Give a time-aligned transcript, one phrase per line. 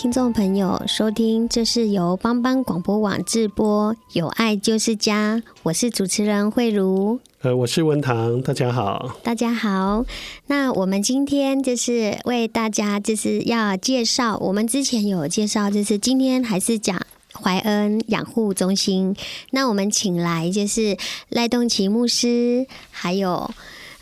[0.00, 10.06] 听众朋友，收听这是由帮帮广播网直播《有爱就是家》，我是主持人慧茹，呃，我是文堂，大家好，大家好。
[10.46, 16.98] 那我们今天就是为大家就是要介绍，我们之前有介绍，就是今天还是讲
[17.34, 19.14] 怀恩养护中心。
[19.50, 20.96] 那我们请来就是
[21.28, 23.50] 赖栋奇牧师，还有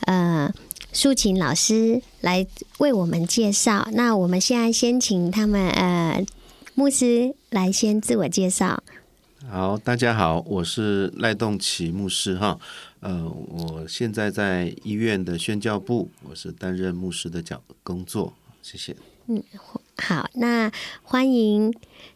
[0.02, 0.48] 呃。
[0.98, 2.44] 素琴老师来
[2.78, 3.86] 为我们介绍。
[3.92, 6.26] 那我们现在先请他们呃
[6.74, 8.82] 牧师来先自我介绍。
[9.48, 12.58] 好，大家好，我是赖栋奇牧师哈。
[12.98, 18.32] 呃，我现在在医院的宣教部，我是担任牧师的角工作。
[18.60, 18.96] 谢谢。
[19.28, 19.40] 嗯，
[19.98, 20.68] 好，那
[21.04, 21.72] 欢迎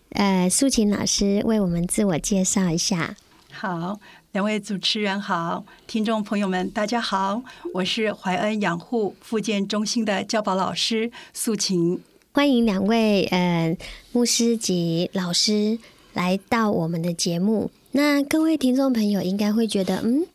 [0.09, 3.15] 呃素琴老师为我们自我介绍一下。
[3.53, 4.01] 好。
[4.33, 7.43] 两位主持人好，听众朋友们大家好，
[7.75, 12.01] 我是怀恩养护复健中心的教保老师素琴，
[12.33, 13.77] 欢迎两位呃
[14.11, 15.79] 牧师及老师
[16.15, 17.71] 来到我们的节目。
[17.91, 20.27] 那各位听众朋友应该会觉得，嗯，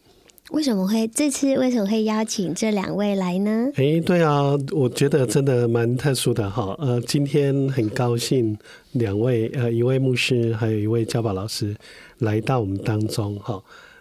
[0.52, 3.72] 为什么会这次为什么会邀请这两位来呢？
[3.78, 6.76] 哎，对啊，我觉得真的蛮特殊的哈。
[6.78, 8.56] 呃，今天很高兴
[8.92, 11.76] 两位呃一位牧师还有一位教保老师
[12.20, 13.60] 来到我们当中哈。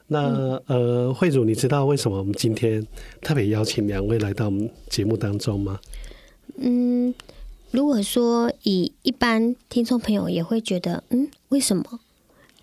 [0.09, 2.87] 那呃，慧主，你知道为什么我们今天
[3.21, 5.81] 特别邀请两位来到我们节目当中吗？
[6.59, 7.13] 嗯，
[7.73, 11.85] 如果说以一般听众朋友也会觉得，嗯，为什么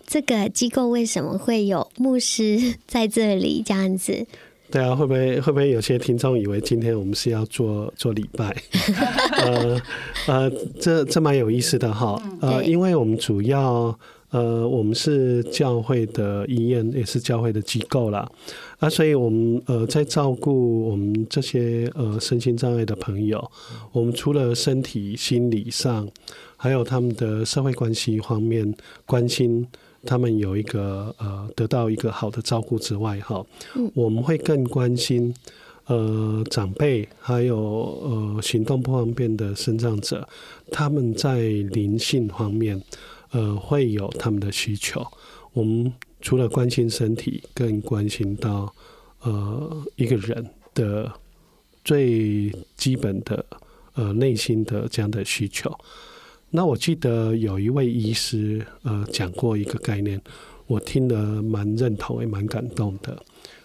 [0.06, 4.26] 这个机构为什么会有牧师在这里这样子？
[4.70, 8.56] 对啊，会不会会不会有些听众以为今天我们是要做做礼拜？
[9.36, 9.80] 呃
[10.26, 10.50] 呃，
[10.80, 12.18] 这这蛮有意思的哈。
[12.40, 13.96] 呃，因为我们主要。
[14.34, 18.28] 呃，我们是教会的医院，也是教会的机构啦。
[18.80, 23.48] 啊，所以我们呃在照顾我们这些呃身心障碍的朋友，
[23.92, 26.08] 我们除了身体、心理上，
[26.56, 28.74] 还有他们的社会关系方面
[29.06, 29.64] 关心
[30.04, 33.46] 他们有一个呃得到一个好的照顾之外，哈，
[33.94, 35.32] 我们会更关心
[35.86, 40.26] 呃长辈，还有呃行动不方便的身障者，
[40.72, 41.38] 他们在
[41.70, 42.82] 灵性方面。
[43.34, 45.04] 呃，会有他们的需求。
[45.52, 48.72] 我们除了关心身体，更关心到
[49.22, 51.12] 呃一个人的
[51.84, 53.44] 最基本的
[53.94, 55.68] 呃内心的这样的需求。
[56.50, 60.20] 那我记得有一位医师呃讲过一个概念，
[60.68, 63.20] 我听得蛮认同，也蛮感动的。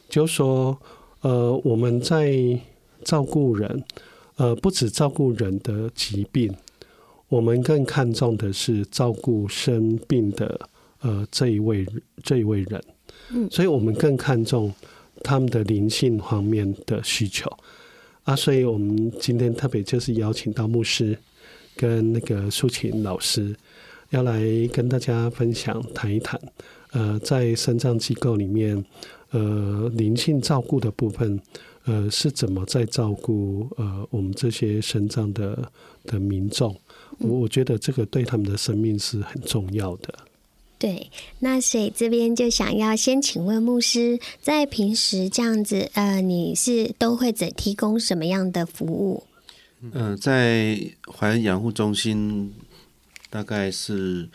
[0.09, 0.75] 就说
[1.21, 2.59] 呃我们在
[3.03, 3.83] 照顾人，
[4.37, 6.51] 呃不止照顾人的疾病。
[7.29, 10.59] 我们更看重的是照顾生病的
[11.01, 11.85] 呃这一位
[12.23, 12.83] 这一位人，
[13.31, 14.73] 嗯，所以我们更看重
[15.23, 17.49] 他们的灵性方面的需求。
[18.23, 21.17] 啊，所以我们今天特别就是邀请到牧师
[21.75, 23.55] 跟那个苏琴老师
[24.09, 24.41] 要来
[24.73, 26.39] 跟大家分享谈一谈，
[26.91, 28.83] 呃，在身障机构里面，
[29.31, 31.39] 呃，灵性照顾的部分，
[31.85, 35.71] 呃，是怎么在照顾呃我们这些身障的
[36.05, 36.75] 的民众。
[37.17, 40.13] 我我觉得这个对他们的生命是很重要的。
[40.77, 49.25] 对，那所以这边就想要先请问牧师，在平时这样子，呃，你是都会怎提供什么样的服务？
[49.81, 50.79] 嗯、呃，在
[51.13, 52.53] 怀恩养护中心，
[53.29, 54.29] 大概是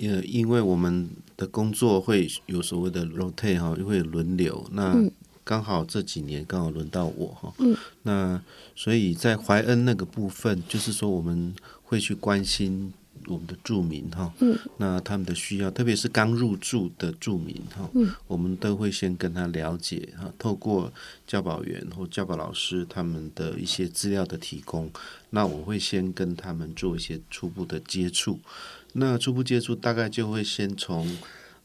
[0.00, 4.66] 呃，因为我们的工作会有所谓的 rotate 哈，会轮流。
[4.72, 4.96] 那
[5.44, 7.54] 刚好这几年刚好轮到我哈。
[7.58, 7.76] 嗯。
[8.02, 8.42] 那
[8.74, 11.54] 所以在怀恩那个部分，就是说我们
[11.84, 12.92] 会去关心。
[13.26, 20.92] 我们的住民哈，嗯，那他们的需要，特别是刚入住的住民哈，嗯，我们都会先跟他了解哈，透过
[21.26, 24.90] 教保员或教保老师他们的一些资料的提供，
[25.30, 28.38] 那我会先跟他们做一些初步的接触，
[28.92, 31.16] 那初步接触大概就会先从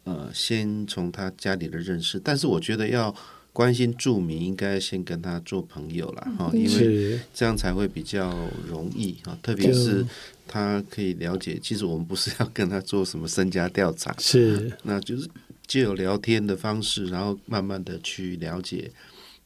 [0.05, 3.13] 呃，先从他家里的认识，但是我觉得要。
[3.51, 8.31] 关心住民，应该先跟他做朋友了哈，因为这样才会比较
[8.67, 9.37] 容易哈。
[9.41, 10.05] 特别是
[10.47, 15.27] 他可以了解，其实我们不是要跟他做什么身家调查，是，那就是
[15.67, 18.91] 借由聊天的方式，然后慢慢的去了解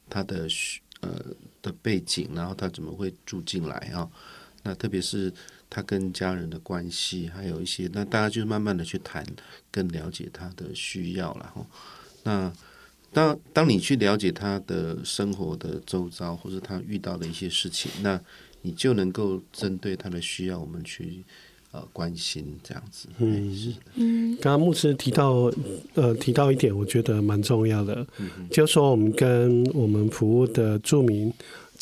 [0.08, 0.46] 他的
[1.00, 1.24] 呃
[1.62, 4.08] 的背景，然后他怎么会住进来啊？
[4.62, 5.32] 那特别是
[5.68, 9.26] 他跟家人的关系，还有一些，那大家就慢慢的去谈，
[9.70, 11.66] 更了解他的需要了哈。
[12.22, 12.52] 那
[13.14, 18.20] 当当你去了解他的生活的周遭，或是他遇到的一些事情，那
[18.60, 21.22] 你就能够针对他的需要，我们去
[21.70, 23.08] 呃关心这样子。
[23.18, 23.72] 嗯，是。
[23.94, 25.50] 嗯，刚刚牧师提到
[25.94, 31.32] 呃提到一点，我觉得蛮重要的，嗯、就是说我们跟我们服务的住民。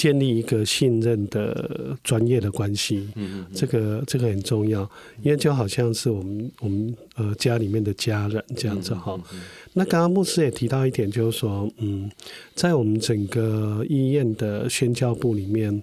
[0.02, 4.82] 建立一个信任的专业的关系，嗯，这个这个很重要，
[5.22, 9.16] 因为就好像是我们我们呃家里面的家人这样子哈。
[9.74, 12.10] 那刚刚牧师也提到一点，就是说，嗯，
[12.56, 15.80] 在我们整个医院的宣教部里面，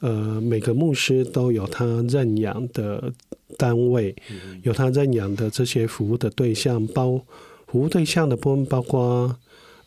[0.00, 3.12] 呃，每个牧师都有他认养的
[3.58, 4.16] 单位，
[4.62, 7.20] 有他认养的这些服务的对象，包
[7.66, 9.36] 服务对象的部分包括。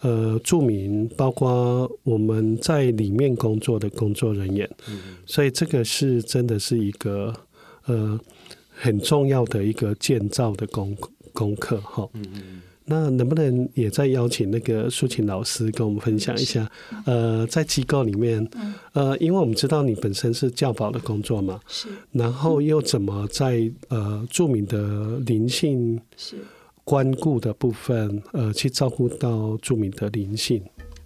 [0.02, 7.32] 呃，住民包括我们在里面工作的工作人员，嗯、所以这个是真的是一个
[7.86, 8.20] 呃
[8.72, 10.98] 很重要的一个建造的功
[11.34, 12.10] 功课哈。
[12.14, 16.68] 嗯，那能不能也再邀请那个苏琴老师跟我们分享一下？
[17.06, 18.46] 呃，在机构里面，
[18.94, 26.38] 呃，因为我们知道你本身是教保的工作嘛，是，然后又怎么在呃著名的灵性是。
[26.84, 30.64] 关顾的部分，呃，去照顾到住民的灵性。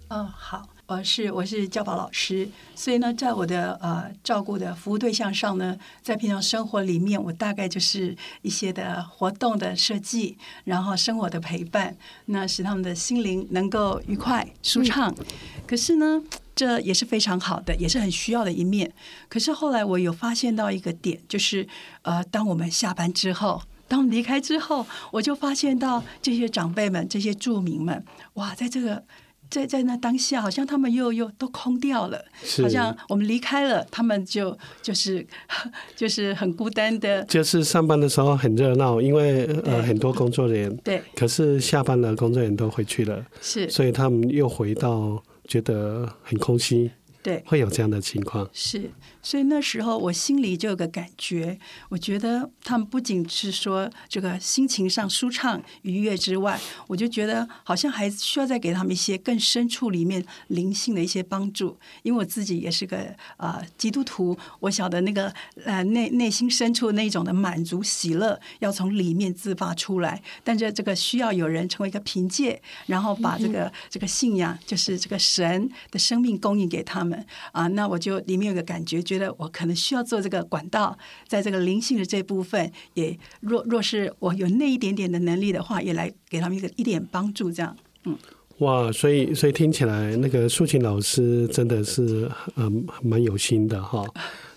[0.08, 11.96] 嗯，好，我是我是教保老师，所以呢，在我的呃照顾的服务对象上呢，在平常生活里面，我大概就是一些的活动的设计，然后生活的陪伴，
[12.26, 15.14] 那使他们的心灵能够愉快舒畅。
[15.18, 15.26] 嗯。
[15.66, 16.22] 可是呢，
[16.54, 18.92] 这也是非常好的，也是很需要的一面。
[19.28, 21.66] 可是后来我有发现到一个点，就是
[22.02, 23.60] 呃，当我们下班之后。
[23.88, 28.04] 当我离开之后，我就发现到这些长辈们、这些住民们，
[28.34, 29.02] 哇，在这个
[29.48, 32.24] 在在那当下，好像他们又又都空掉了，
[32.62, 35.24] 好像我们离开了，他们就就是
[35.94, 37.22] 就是很孤单的。
[37.24, 46.90] 就是上班的时候很热闹，因为呃很多工作人员，对，可是下班了，工作人员都回去了，是，所以他们又回到觉得很空虚，
[47.22, 48.90] 对，会有这样的情况，是。
[49.26, 51.58] 所以那时候我心里就有个感觉，
[51.88, 61.76] 我觉得他们不仅是说这个心情上舒畅愉悦之外，我就觉得好像还需要再给他们一些更深处里面灵性的一些帮助。
[62.04, 62.98] 因为我自己也是个
[63.36, 65.34] 啊、呃、基督徒，我晓得那个
[65.64, 73.72] 呃内内心深处那种的满足喜乐要从里面自发出来，但是这个需要有人成为一个凭借，然后把这个。
[73.90, 77.18] 这个信仰就是这个神的生命供应给他们。
[77.52, 80.96] 啊、呃，那我就里面有个感觉，觉得我可能需要做这个管道，
[81.26, 88.16] 在这个灵性的这部分，也若若是我有那一点点的能力的话，也来给他们一个一点帮助，这样，嗯，
[88.58, 94.04] 哇，所以所以听起来那个素琴老师真的是嗯蛮有心的哈，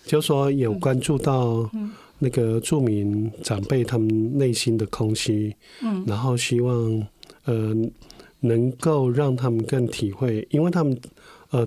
[0.04, 1.68] 就说有关注到
[2.18, 7.06] 那个著名长辈他们内心的空虚，嗯，然后希望
[7.44, 7.74] 呃
[8.40, 10.98] 能够让他们更体会，因为他们
[11.50, 11.66] 呃。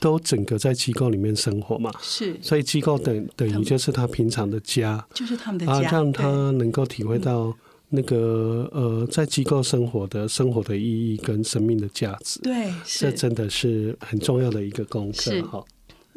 [0.00, 7.54] 都整个在机构里面生活嘛，是，所以机构等等于就是他平常的家，就是他们的家，啊，让他能够体会到
[7.90, 15.62] 那个呃，在机构生活的生活的意义跟生命的价值，对，这真的是很重要的一个功课哈。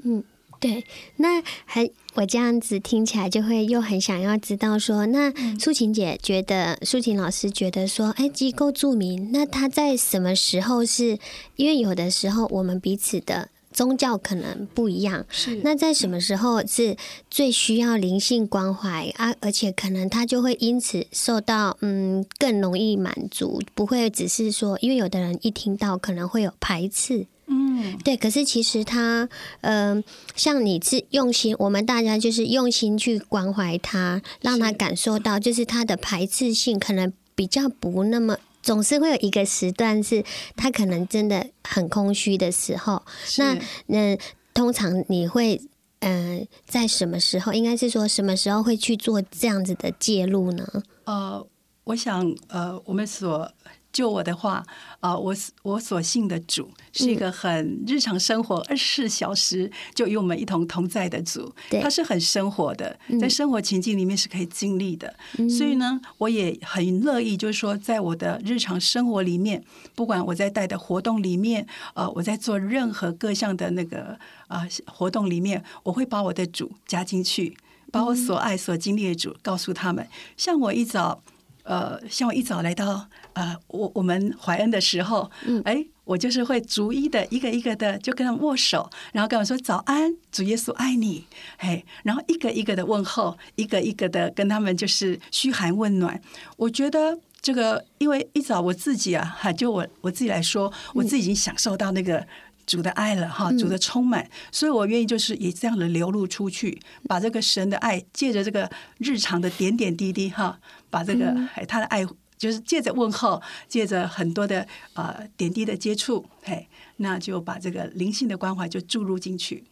[0.04, 0.24] 嗯，
[0.62, 0.84] 对，
[1.18, 11.18] 那还我这样子听起来就会又很想要知道说，那素琴姐觉得，素琴老师觉得说，哎，机构著名，那他在什么时候是？
[11.58, 13.50] 因为有的时候我们彼此的。
[13.74, 16.96] 宗教可能不一样，是那在什么时候是
[17.30, 19.34] 最需要灵性关怀啊？
[19.42, 28.16] 而且可能他就会因此受到嗯更容易满足，不会只是说，因为有的人一听到可能会有排斥，嗯，对。
[28.16, 29.28] 可是其实他
[29.62, 30.04] 嗯、呃，
[30.36, 38.38] 像你是用心，我们大家就是用心去关怀他，让他感受到，就是他的排斥性可能比较不那么。
[38.64, 40.24] 总是会有一个时段是
[40.56, 43.04] 他可能真的很空虚的时候。
[43.38, 43.56] 那
[43.86, 44.18] 那
[44.54, 45.62] 通常你会
[46.00, 47.54] 嗯、呃，在什么时候？
[47.54, 50.68] 应该是说什么时候会去做这样子的介入呢？
[51.04, 51.46] 呃，
[51.84, 53.52] 我想呃，我们所。
[53.94, 54.54] 就我的话，
[55.00, 61.54] 啊、呃，我我所信的主是一个很日常生活，二十四小时就与我们一同同在的主。
[61.82, 65.14] 他是很生活的，在生活情境里面是可以经历的。
[65.38, 77.56] 嗯、所以呢，我也很乐意，就是说，在我的日常生活里面，不管我在带的活动里面，呃，我在做任何各项的那个啊、呃、活动里面，我会把我的主加进去，
[77.92, 80.08] 把我所爱所经历的主告诉他们。
[80.36, 81.22] 像我一早。
[81.66, 91.26] 呃，像我一早来到呃，我我们怀恩的时候，嗯，哎，我就是会逐一的一个一个的就跟他们握手，然后跟我说早安，主耶稣爱你，
[91.58, 96.22] 哎，然后一个一个的问候，一个一个的跟他们就是嘘寒问暖。
[96.58, 102.26] 我觉得这个，因为一早我自己啊，哈，就我我自己来说，我自己已经享受到那个
[102.68, 110.60] 主的爱了，哈，主的充满，所以我愿意就是以这样的流露出去，把这个神的爱借着这个日常的点点滴滴，哈。
[110.94, 112.06] 把这个哎，他的爱
[112.44, 119.64] 就是借着问候，借着很多的呃点滴的接触，嘿，那就把这个灵性的关怀就注入进去。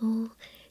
[0.00, 0.28] 哦，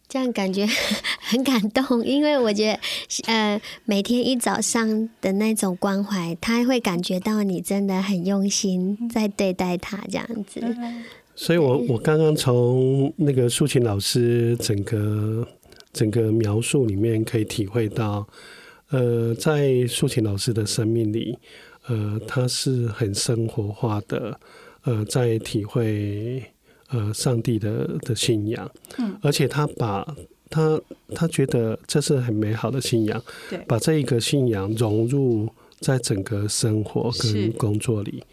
[0.08, 0.68] 这样感觉
[1.22, 2.80] 很感动，因为我觉得
[3.26, 10.62] 呃，每天一早上的那种关怀，他会感觉到你真的很用心在对待他这样子。
[11.34, 15.48] 所以我我刚刚从那个素琴老师整个
[15.92, 18.28] 整个描述里面可以体会到。
[18.90, 21.36] 呃，在素琴老师的生命里，
[21.88, 24.40] 呃，他是很生活化的，
[24.84, 26.44] 呃，在体会
[26.90, 30.16] 呃上帝的的信仰，嗯，而且他把
[30.52, 30.80] 他
[31.16, 35.50] 他觉得这是很美好的信仰，对，把这一个信仰融入
[35.80, 38.24] 在整个生活跟工作里，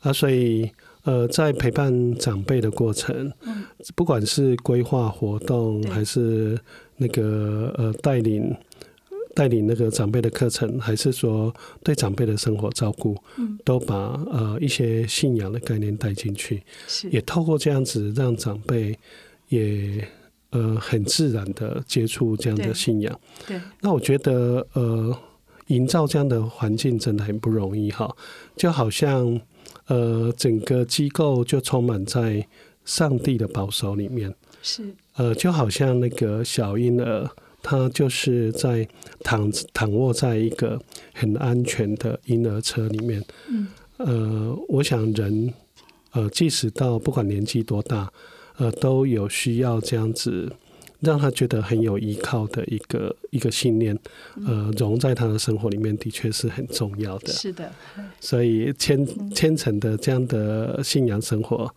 [0.00, 0.70] 啊，所以
[1.02, 3.64] 呃，在陪伴长辈的过程，嗯，
[3.96, 6.56] 不管是规划活动还是
[6.96, 8.56] 那个呃带领。
[9.36, 17.06] 带领那个长辈的课程，还是说对长辈的生活照顾，嗯，都把呃一些信仰的概念带进去，是。
[17.10, 18.98] 也透过这样子让长辈
[19.48, 20.02] 也
[20.52, 23.20] 呃很自然的接触这样的信仰。
[23.46, 23.62] 对，对。
[23.82, 25.14] 那我觉得呃
[25.66, 28.10] 营造这样的环境真的很不容易哈，
[28.56, 29.38] 就好像
[29.88, 32.46] 呃整个机构就充满在
[32.86, 34.82] 上帝的保守里面，是。
[35.16, 37.30] 呃就好像那个小婴儿。
[37.68, 38.86] 他就是在
[39.24, 40.80] 躺躺卧在一个
[41.12, 43.20] 很安全的婴儿车里面。
[43.48, 45.52] 嗯，呃，我想人，
[46.12, 48.08] 呃，即使到不管年纪多大，
[48.58, 50.52] 呃，都有需要这样子
[51.00, 53.98] 让他觉得很有依靠的一个一个信念，
[54.46, 57.32] 呃，融在他的生活里面，的确是很重要的。
[57.32, 57.72] 是的，
[58.20, 59.04] 所以虔
[59.34, 61.68] 虔诚的这样的信仰生活，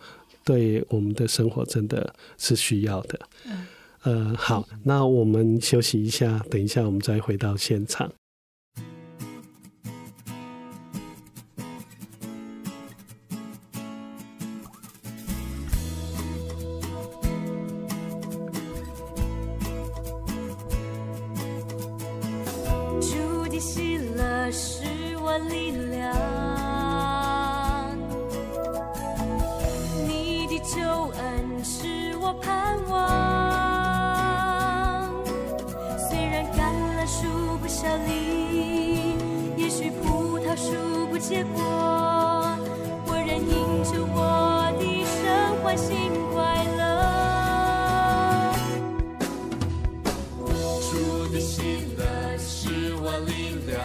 [0.46, 3.20] 对我们的生活真的是需要的。
[3.48, 3.66] 嗯。
[4.04, 8.10] 呃，好，那我们休息一下，等一下我们再回到现场。
[23.02, 24.86] 主的喜乐是
[25.18, 26.16] 我力量，
[30.08, 30.80] 你的救
[31.18, 33.29] 恩是我盼望。
[37.82, 39.16] 小林，
[39.56, 41.64] 也许葡萄树不结果，
[43.08, 45.16] 我仍因着我的神
[45.64, 46.82] 欢欣快乐。
[50.92, 50.92] 主
[51.32, 52.04] 的喜乐
[52.38, 53.32] 是我力
[53.66, 53.80] 量，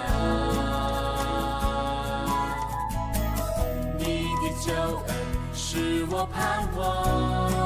[3.97, 4.03] 你
[4.43, 4.73] 的救
[5.07, 5.09] 恩
[5.55, 7.64] 是我盼望。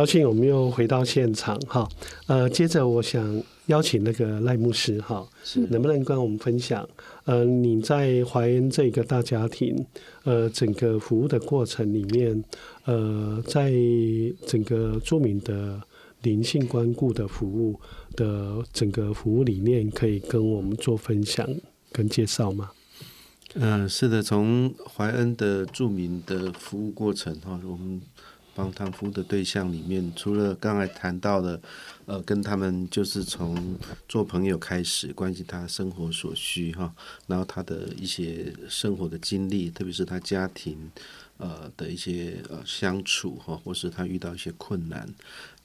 [0.00, 1.86] 高兴我们又回到现场哈，
[2.26, 5.28] 呃，接着我想邀请那个赖牧师哈，
[5.68, 6.88] 能不能跟我们分享，
[7.24, 9.76] 呃，你在怀恩这个大家庭，
[10.24, 12.42] 呃，整个服务的过程里面，
[12.86, 13.74] 呃，在
[14.46, 15.78] 整个著名的
[16.22, 17.78] 灵性关顾的服务
[18.16, 21.46] 的整个服务理念，可以跟我们做分享
[21.92, 22.70] 跟介绍吗？
[23.52, 28.00] 嗯、呃，是的，从怀恩的著名的服务过程哈，我们。
[28.54, 31.60] 帮他服务的对象里面，除了刚才谈到的，
[32.06, 33.76] 呃，跟他们就是从
[34.08, 36.92] 做朋友开始，关心他生活所需哈，
[37.26, 40.90] 然后他的一些生活的经历，特别是他家庭
[41.38, 45.08] 呃的一些呃相处哈，或是他遇到一些困难。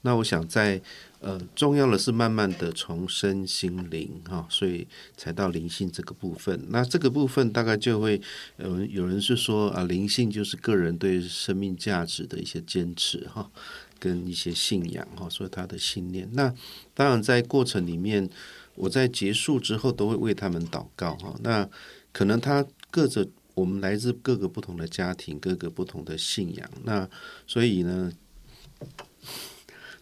[0.06, 0.80] 那我想在
[1.18, 6.64] 呃重要的是慢慢的重生心灵哈，所以才到灵性这个部分。
[6.68, 8.20] 那这个部分大概就会
[8.58, 13.50] 有人有人是说啊，灵性就是个人对生命价值的一些坚持哈，
[13.98, 16.28] 跟一些信仰哈，所以他的信念。
[16.34, 16.54] 那
[16.94, 18.30] 当然在过程里面，
[18.76, 21.34] 我在结束之后都会为他们祷告哈。
[21.42, 21.68] 那
[22.12, 26.70] 可能他各着我们来自各个不同的家庭，各个不同的信仰。
[26.84, 27.10] 那
[27.44, 28.12] 所以呢。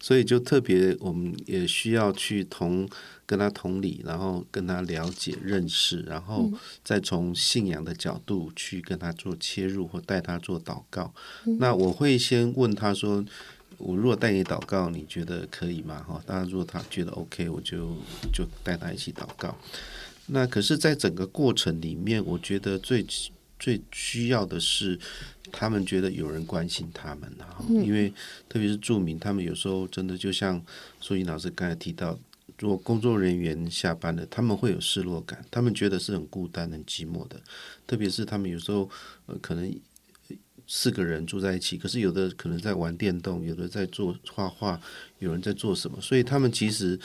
[0.04, 2.86] 所以就特别，我们也需要去同
[3.24, 6.52] 跟他同理，然后跟他了解、认识，然后
[6.84, 11.14] 再从信仰的角度去跟他做切入或带他做祷告。
[11.58, 13.24] 那我会先问他说
[13.78, 17.96] ：“我如果带你祷告，你觉得可以吗？”哈，当然如果他觉得 OK，我就
[18.30, 19.56] 就带他一起祷告。
[20.26, 23.06] 那可是，在整个过程里面，我觉得最
[23.58, 25.00] 最需要的是。
[25.56, 27.32] 他们觉得有人关心他们，
[27.68, 28.12] 因为
[28.48, 30.60] 特别是住民，他们有时候真的就像
[31.00, 32.18] 苏英老师刚才提到，
[32.58, 37.40] 如果工作人员下班了，他们会有失落感，他们觉得是很孤单、很寂寞的。
[37.86, 38.90] 特别是他们有时候
[39.26, 39.72] 呃，可能
[40.66, 44.80] 四个人住在一起，可是有的可能在玩电动，有的在做画画，
[45.20, 46.98] 有人在做什么，所以他们其实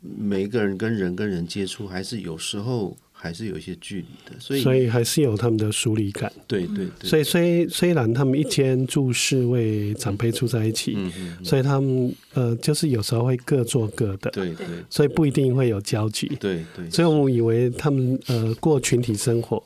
[0.00, 2.96] 每一个人跟人跟人接触，还是有时候。
[3.22, 6.32] 还是有一些距离的，所以所以还是有他们的疏离感。
[6.48, 7.08] 对对对。
[7.08, 14.28] 所以虽虽然他们一间住四位长辈住在一起，嗯嗯嗯、所以他们呃就是有时候会各做各的。
[14.32, 14.66] 对对。
[14.90, 16.26] 所以不一定会有交集。
[16.40, 16.90] 对对。
[16.90, 19.62] 所以我们以为他们呃过群体生活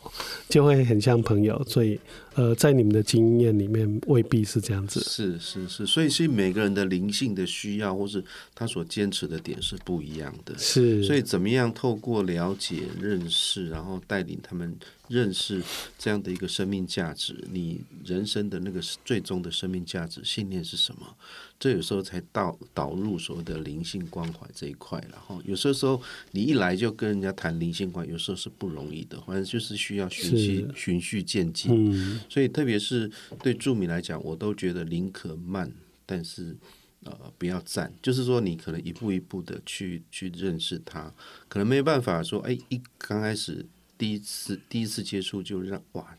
[0.51, 1.99] 就会很像朋友，所以
[2.35, 5.01] 呃在你们的经验里面未必是这样子。
[5.01, 8.23] 是是是，所以是每个人的灵性的需要，或是
[8.55, 10.53] 他所坚持的点是不一样的。
[10.59, 14.76] 是，所以怎么样透过了解、认识，然后带领他们
[15.09, 15.62] 认识
[15.98, 21.16] 这样的一个生命价值，你人生的那个最终的生命价值信念是什么？
[21.59, 26.00] 这有时候才导导入所谓的灵性关怀这一块，然后有时候时候
[26.32, 31.72] 你一来就跟人家谈灵性关系，有时候是不容易的，反正就是需要循序循序渐进。
[31.72, 33.11] 嗯，所以特别是
[33.42, 35.72] 对著名来讲，我都觉得宁可慢，
[36.04, 36.54] 但是
[37.07, 41.11] 呃不要赞，就是说你可能一步一步的去去认识他，
[41.49, 43.64] 可能没有办法说哎一刚开始
[43.97, 46.14] 第一次第一次接触就让哇。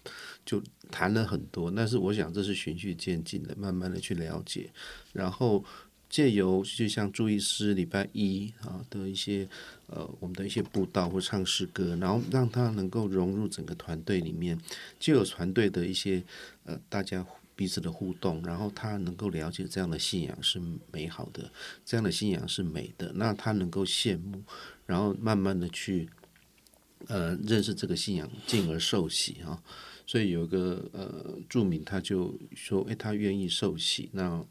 [0.47, 4.71] 就谈了很多，但是我想这是循序渐进的，慢慢的去了解，
[5.12, 5.62] 然后
[6.10, 9.45] 借由就像注意师礼拜一啊的一些
[9.88, 14.58] 呃我们的一些布道或唱诗歌，然后让他能够融入整个团队里面，
[14.97, 16.23] 就有团队的一些
[16.63, 17.21] 呃大家
[17.57, 20.61] 彼此的互动，然后他能够了解这样的信仰是
[20.93, 21.51] 美好的，
[21.83, 24.43] 这样的信仰是美的，那他能够羡慕，
[24.85, 26.07] 然后慢慢的去
[27.07, 29.61] 呃认识这个信仰，进而受洗啊。
[30.05, 34.45] 所以有一个呃著名，他就说：“诶，他愿意受洗，那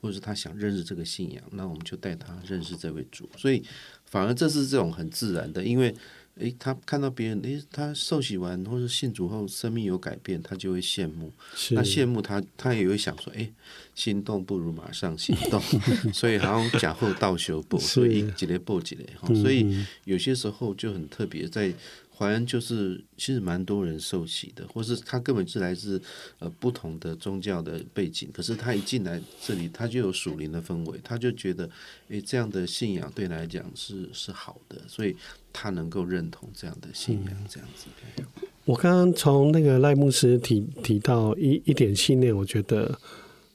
[0.00, 3.28] 或者是他想认识这个信仰，那我们就带他认识这位主。
[3.36, 3.64] 所以
[4.04, 5.92] 反而这是这种很自然的，因为
[6.38, 11.30] 诶，他看到别人诶，他受洗完或者信主后生命有改变，他就会羡慕。
[11.72, 13.52] 那羡慕他，他也会想说：诶，
[13.94, 15.60] 心动不如马上行动。
[16.12, 19.06] 所以好像假后倒修补，所以几雷补几雷。
[19.34, 21.72] 所以有些时候就很特别在。”
[22.22, 26.00] 怀恩就是其实蛮多人受洗的，或是他根本是来自
[26.38, 31.68] 呃不同的宗教的背景，可是他一进来这里，他就有属灵的氛围，他就觉得
[32.10, 35.16] 诶这样的信仰对来讲是是好的，所以
[35.52, 37.86] 他能够认同这样的信仰，这样子。
[38.18, 38.24] 嗯、
[38.66, 42.96] 我刚刚从那个赖牧师提提到一一点信念，我觉得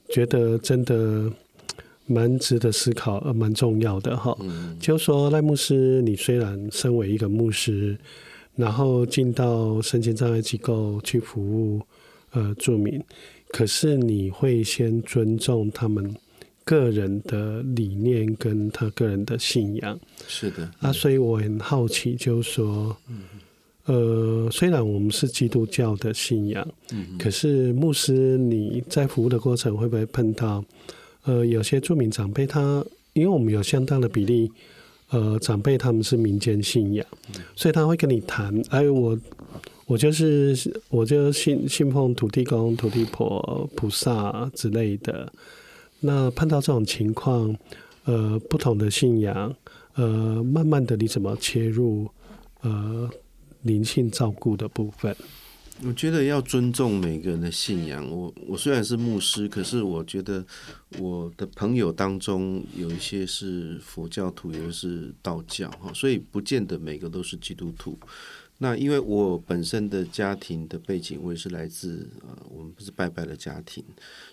[0.09, 1.31] 觉得真的
[2.05, 4.35] 蛮值得思考，呃，蛮重要的哈。
[4.41, 7.97] 嗯、就说赖牧师，你虽然身为一个牧师。
[8.57, 11.79] 然后进到身心障碍机构去服务，
[12.31, 12.99] 呃，住民，
[13.49, 16.13] 可是你会先尊重他们
[16.63, 19.97] 个人的理念跟他个人的信仰。
[20.27, 22.97] 是的，啊，所以我很好奇，就是说，
[23.85, 26.67] 呃，虽然我们是基督教的信仰，
[27.19, 30.65] 可是牧师你在服务的过程会不会碰到，
[31.25, 34.51] 呃，有些著名长辈他，因为我们有相当的比例。
[35.09, 37.05] 呃，长辈他们是民间信仰，
[37.55, 38.53] 所以他会跟你谈。
[38.69, 39.17] 哎，我
[39.85, 45.31] 我就是我就信信奉土地公、土地婆、菩萨之类的。
[45.99, 47.55] 那碰到这种情况，
[48.05, 49.55] 呃，不同的信仰，
[49.95, 52.09] 呃，慢慢的你怎么切入？
[52.61, 53.09] 呃，
[53.61, 55.15] 灵性照顾的部分。
[55.85, 58.09] 我觉得要尊重每个人的信仰。
[58.09, 60.43] 我我虽然是牧师，可是我觉得
[60.97, 67.97] 我的朋友当中有一些是佛教徒，有的是道教哈，所以不见得每个都是基督徒。
[68.57, 73.83] 那因为我本身的家庭的背景，我也是来自呃，我们不是拜拜的家庭，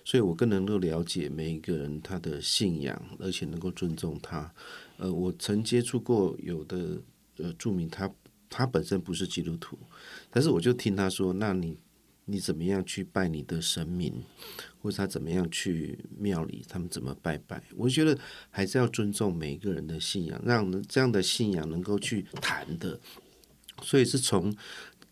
[0.03, 4.51] 所以我更能够了解每一个人他的信仰，而且能够尊重他。
[4.97, 6.99] 呃，我曾接触过有的
[7.37, 8.11] 呃著名，他
[8.49, 9.79] 他本身不是基督徒。
[10.35, 11.79] 但是我就听他说，那你
[12.25, 14.25] 你怎么样去拜你的神明，
[14.83, 17.63] 或者他怎么样去庙里，他们怎么拜拜？
[17.77, 18.19] 我觉得
[18.51, 22.99] 还是要尊重每一个人的信仰，让这样的信仰能够去谈的。
[23.81, 24.53] 所以是从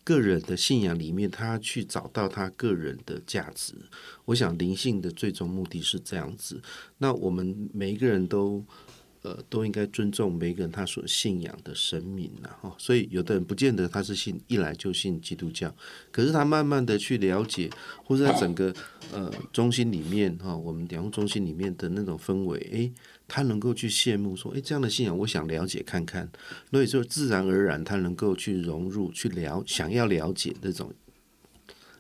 [0.03, 3.77] 个人的信仰里面，他去找到他个人的价值。
[4.25, 6.61] 我想灵性的最终目的是这样子。
[6.99, 8.67] 那我们每一个人都。
[9.23, 12.75] 呃，都应该尊重每个人他所信仰的神明呐，哈。
[12.77, 15.73] 所以有的人不见得他是信一来就信基督教，
[16.11, 17.71] 可是他慢慢的去了解，
[18.05, 18.75] 或者在整个
[19.13, 22.93] 呃中心里面哈，我们两个中心里面的那种氛围，诶，
[23.29, 26.29] 他能够去羡慕说，诶，这样的信仰我想了解看看，
[26.73, 30.93] 所以说自然而然他能够去融入，去了想要了解那种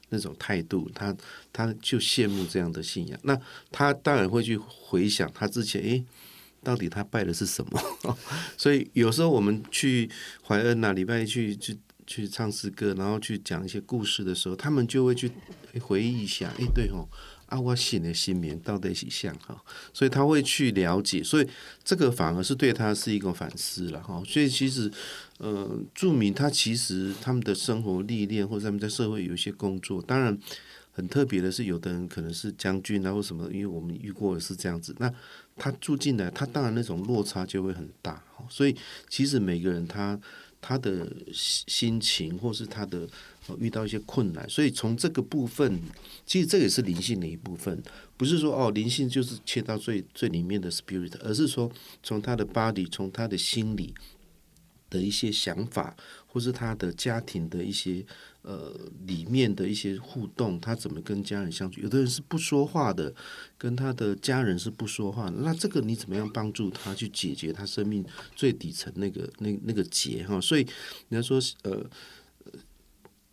[0.08, 1.16] 那种态度，他
[1.52, 6.04] 他就羡慕这样的信仰，那他当然会去回想他之前诶。
[6.62, 8.16] 到底他拜的是什么？
[8.56, 10.08] 所以有时候我们去
[10.46, 15.30] 怀恩呐、啊，礼拜一去去去唱诗歌，然后去讲一些故事的时候，他们就会去
[15.80, 17.08] 回忆一下，哎，对哦，
[17.46, 19.60] 啊，我信的新名到底是像哈，
[19.92, 21.48] 所以他会去了解，所以
[21.84, 24.22] 这个反而是对他是一个反思了哈。
[24.26, 24.90] 所以其实，
[25.38, 30.36] 呃，著名他其实他们的生活历练，或者他们在社会有一些工作，当然
[30.90, 35.12] 很特别的是，有的人可能是将军啊或什么，因为我们遇过的是这样子，那。
[35.56, 38.22] 他住进来，他当然那种落差就会很大。
[38.48, 38.76] 所以
[39.08, 40.18] 其实每个人他
[40.60, 43.08] 他的心情，或是他的
[43.58, 45.80] 遇到一些困难，所以从这个部分，
[46.24, 47.82] 其实这也是灵性的一部分，
[48.16, 51.70] 不是说哦，灵性就是切到最最里面的 spirit，而是说
[52.02, 53.92] 从他的 body，从他的心理
[54.90, 55.96] 的一些想法，
[56.32, 58.02] 或是他的家庭的一些
[58.40, 58.74] 呃
[59.06, 61.78] 里面的一些互动，他怎么跟家人相处？
[61.82, 63.14] 有的人是不说话的，
[63.58, 68.02] 跟他的家人是不说话，那这个你怎么样帮助他去解决他生命
[68.34, 70.40] 最底层那个那那个结哈？
[70.40, 70.66] 所以
[71.10, 71.84] 人家说呃。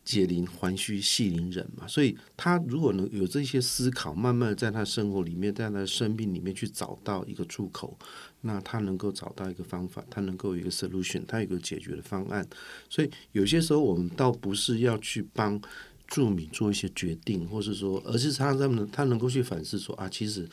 [0.09, 7.95] 解铃还须系铃人嘛，所以他如果能有这些思考，慢慢在他生活里面，在他的生命里面去找到一个出口，
[8.41, 12.43] 那他能够找到一个方法，他能够有一个 solution，他有一个解决的方案。
[12.89, 15.61] 所以有些时候我们倒不是要去帮
[16.07, 20.49] 住民做一些决定，或是说，而是他他们他能够去反思说啊，其实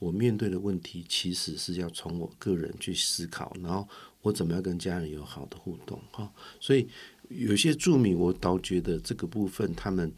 [0.00, 3.88] 我面对的问题其实是要从我个人去思考，然后
[4.22, 6.88] 我怎么样跟家人有好的互动哈，所以。
[7.28, 10.12] 有些住民，我倒觉得这个部分，他们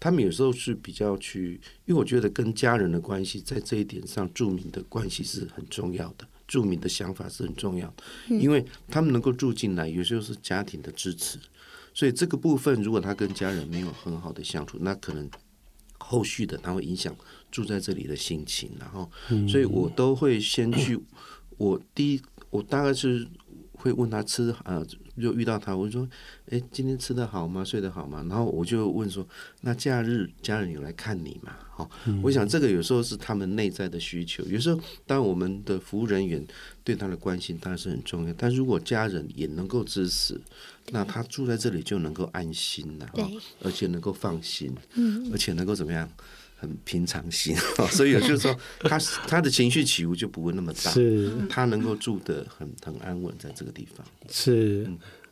[0.00, 11.38] 他们有时候是比较去，因为我觉得跟家人的关系，在这一点上，住民的关系是很重要的，住民的想法是很重要的，因为他们能够住进来，有时候是家庭的支持，
[11.92, 15.28] 所以这个部分，如果他跟家人没有很好的相处，那可能
[15.98, 17.14] 后续的他会影响
[17.50, 19.10] 住在这里的心情，然后，
[19.48, 20.98] 所以我都会先去，
[21.56, 23.26] 我第一，我大概是
[23.78, 24.84] 会问他吃啊。
[25.20, 26.08] 就遇到他，我就说
[26.48, 27.64] ：“哎，今天吃得好吗？
[27.64, 29.26] 睡得好吗？”然后我就问说
[29.62, 31.90] ：“那假日家人有来看你吗？”好，
[32.22, 34.44] 我想这个有时候是他们内在的需求。
[34.44, 36.46] 有时候，当我们的服务人员
[36.84, 40.40] 对他的关心当然是很重要，但如果家人也能够支持，
[40.90, 43.10] 那他住在这里就能够安心了，
[43.60, 44.72] 而且能够放心，
[45.32, 46.08] 而且能够怎么样？
[46.60, 47.54] 很平常心，
[47.90, 54.90] 所以也就是说，他他的情绪起伏就不会那么大，是，他能够住得很很安稳在这个地方，是，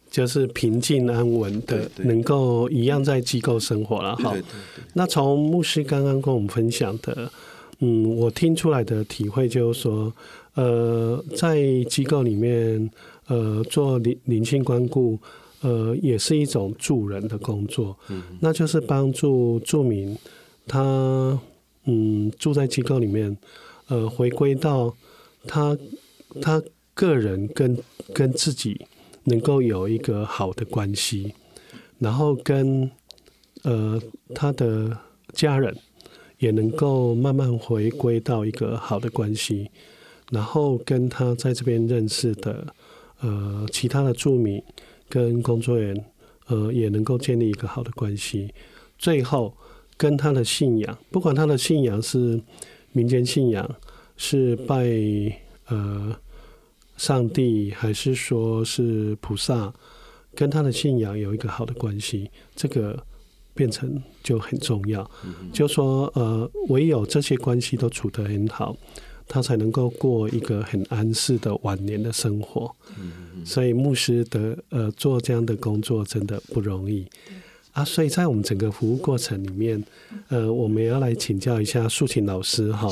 [0.08, 4.32] 就是平静安稳的，能够一样在机构生活了哈。
[4.94, 7.28] 那从牧师刚刚跟我们分享的，
[7.80, 10.12] 嗯，我听出来的体会就是说，
[10.54, 11.60] 呃，在
[11.90, 12.88] 机构里面，
[13.26, 15.18] 呃，做灵灵性关顾，
[15.60, 20.16] 呃，也是一种助人的工作，嗯，那就是帮助住民。
[20.66, 21.38] 他
[21.88, 23.36] 嗯，住在机构里面，
[23.86, 24.92] 呃，回归到
[25.46, 25.78] 他
[26.42, 26.60] 他
[26.94, 27.78] 个人跟
[28.12, 28.84] 跟自己
[29.22, 31.32] 能够有一个好的关系，
[32.00, 32.90] 然后跟
[33.62, 34.02] 呃
[34.34, 34.98] 他的
[35.32, 35.72] 家人
[36.38, 39.70] 也能够慢慢回归到一个好的关系，
[40.32, 42.66] 然后跟他在这边认识的
[43.20, 44.60] 呃其他的住民
[45.08, 46.04] 跟工作人员
[46.48, 48.52] 呃也能够建立一个好的关系，
[48.98, 49.56] 最后。
[49.96, 52.40] 跟他的信仰，不管他的信仰是
[52.92, 53.68] 民间信仰，
[54.16, 54.86] 是拜
[55.68, 56.14] 呃
[56.96, 59.72] 上帝，还是说是菩萨，
[60.34, 63.02] 跟他的信仰有一个好的关系，这个
[63.54, 65.10] 变成就很重要。
[65.52, 68.76] 就说呃，唯有这些关系都处得很好，
[69.26, 72.70] 他才能够过一个很安适的晚年的生活。
[73.44, 77.06] 所以牧师的呃做这样的工作真的不容易。
[77.76, 79.84] 啊，所以在我们整个服务过程里面，
[80.28, 82.88] 呃，我们也要来请教一下素琴老师哈，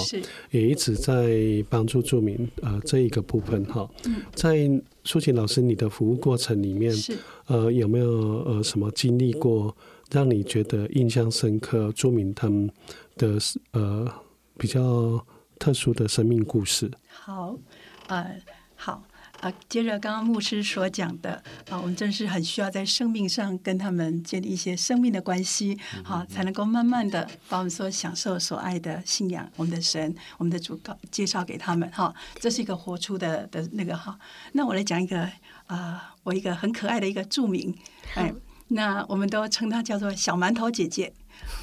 [0.50, 3.88] 也一直在帮助住民呃这一个部分哈。
[4.34, 4.70] 在
[5.02, 6.94] 素琴老师你的服务过程里面，
[7.46, 8.10] 呃，有没有
[8.44, 9.74] 呃什么经历过
[10.10, 11.90] 让你觉得印象深刻？
[11.92, 12.70] 住民他们
[13.16, 13.38] 的
[13.70, 14.06] 呃
[14.58, 15.18] 比较
[15.58, 16.90] 特殊的生命故事？
[17.08, 17.56] 好，
[18.08, 18.38] 呃，
[18.76, 19.02] 好。
[19.44, 21.32] 啊，接着刚刚牧师所讲的
[21.68, 34.18] 啊，我们真是很需要在生命上跟他们建立一些生命的关系，好，才能够慢慢的把我们所享受、所爱的信仰、我们的神、我们的主告介绍给他们，哈，这是一个活出的的那个哈。
[34.52, 35.28] 那我来讲一个
[35.66, 37.76] 啊，我一个很可爱的一个著名，
[38.14, 38.32] 哎，
[38.68, 41.12] 那我们都称她叫做小馒头姐姐。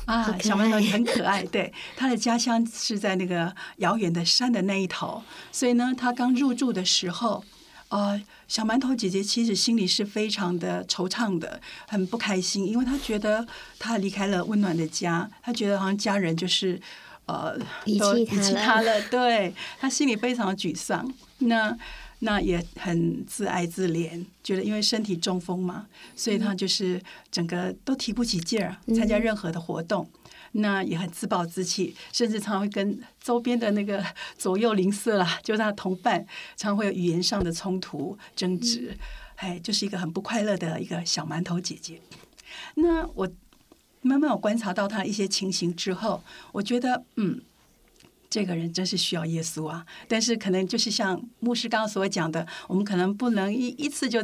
[0.06, 7.44] 啊，小馒头也很可爱，对，她的家乡是在那个遥远的山的那一头，所以呢，她刚入住的时候。
[7.92, 13.46] 呃，小馒头姐姐其实心里是非常的惆怅的，很不开心，因为她觉得
[13.78, 16.80] 她离开了温暖的家，她觉得好像家人就是
[17.26, 21.78] 呃遗弃她了，遗弃她了，对，她心里非常的沮丧，那
[22.20, 30.08] 那也很自哀自怜，觉得因为身体中风嘛，所以她就是整个都提不起劲儿，参加任何的活动。
[30.14, 30.21] 嗯
[30.54, 34.04] 那也很自暴自弃，甚至常会跟周边的那个
[34.38, 36.26] 左右邻舍啦，就是他的同伴，
[36.58, 38.98] 常会有语言上的冲突争执，
[39.36, 42.02] 哎，就是一个很不快乐的一个小馒头姐姐。
[42.76, 43.30] 那我
[44.02, 47.42] 慢慢我观察到他一些情形之后，我觉得，嗯，
[48.30, 49.86] 这个人真是需要耶稣啊。
[50.08, 54.22] 但是可能就是像牧师刚刚所讲的，我们可能不能一一次就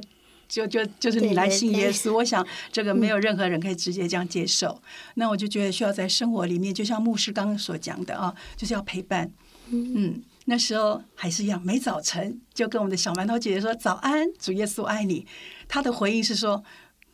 [0.47, 1.91] 就就就是你来信耶稣。
[1.91, 4.69] 对对对我想这个没有任何人可以直接这样接受。
[4.69, 4.81] 嗯、
[5.15, 9.31] 那我就觉得需要在生活里面，就像牧师刚刚所讲的啊，就是要陪伴。
[9.69, 15.27] 嗯，那时候还是一样，每早晨就跟我们的小馒头姐姐说早安，主耶稣爱你。
[15.67, 16.63] 她的回应是说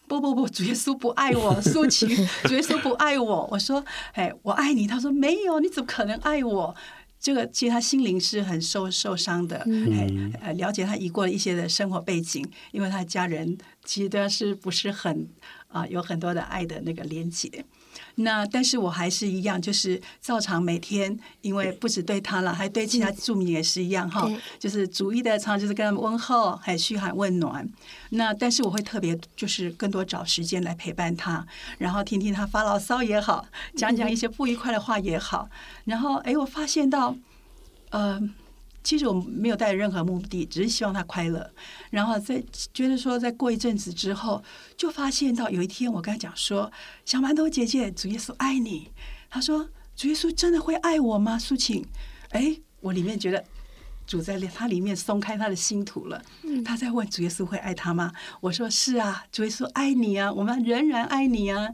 [0.08, 2.06] 不不不，主耶稣不爱我，苏琪，
[2.46, 3.50] 主耶稣不爱我。
[3.52, 4.86] 我说哎，我爱你。
[4.86, 6.76] 他说没有，你怎么可能爱我？
[7.24, 15.26] 这个其实他心灵是很受受伤的，嗯、哎，了解他已过一些的生活背景，因为他的家人其实是不是很
[15.70, 17.64] 啊、呃，有很多的爱的那个连接。
[18.16, 27.68] 那但是我还是一样，就是照常每天，因为不止对他了，还对其他住民也是一样哈，嗯、就是逐一的常就是跟他们问候，还嘘寒问暖。
[28.10, 31.46] 那但是我会特别就是更多找时间来陪伴他，
[31.78, 33.46] 然后听听他发牢骚也好，
[33.76, 35.50] 讲讲一些不愉快的话也好。
[35.86, 37.16] 然后哎，我发现到，
[37.90, 38.22] 呃。
[38.84, 41.50] 其实我没有带任何目的，只是希望他快乐。
[41.90, 42.44] 然后在
[42.74, 44.44] 觉得说，在过一阵子之后，
[44.76, 46.70] 就发现到有一天，我跟他讲说
[47.06, 48.92] ：“小馒头姐姐，主耶稣爱你。”
[49.32, 51.86] 他说：“主耶稣真的会爱我吗？”苏晴，
[52.32, 53.44] 哎，我里面觉得
[54.06, 56.22] 主在他里面松开他的心土了。
[56.66, 58.12] 他在问主耶稣会爱他吗？
[58.42, 61.70] 我说：“是啊，主耶稣爱你啊，我们仍然爱你啊。”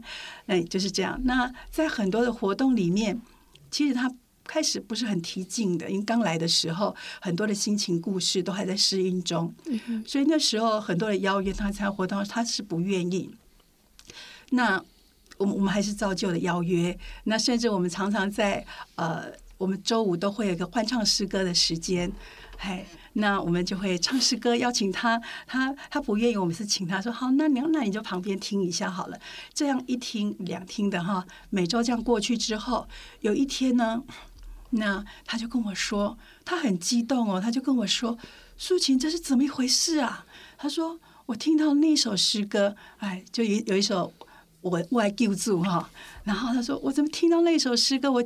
[0.46, 1.20] 哎，就是这样。
[1.24, 3.20] 那在很多的活动里面，
[3.68, 4.14] 其实他。
[4.52, 9.54] 开始不是很提劲的，因为刚来的时候，很多的心情故事都还在适应中，
[10.04, 13.30] 所以那时候很多的邀约他参加活动，他是不愿意。
[14.50, 14.82] 那
[15.38, 22.10] 我们我们还是照旧的邀约，那甚至我们常常在呃，我们周五都会有一个欢唱诗歌的时间，
[22.58, 29.16] 嘿，那我们就会唱诗歌，邀请他，他他不愿意，我们是请他说好，那你那你就旁边听一下好了，
[29.54, 32.88] 这样一听两听的哈，每周这样过去之后，
[33.20, 34.02] 有一天呢。
[34.70, 38.16] 那他就跟我说，他很激动哦，他就跟我说
[38.56, 40.24] ：“苏晴，这是怎么一回事啊？”
[40.56, 44.12] 他说：“我听到那首诗歌，哎，就有有一首
[44.60, 45.90] 我我爱救助哈。”
[46.22, 48.24] 然后他说：“我怎么听到那首诗歌，我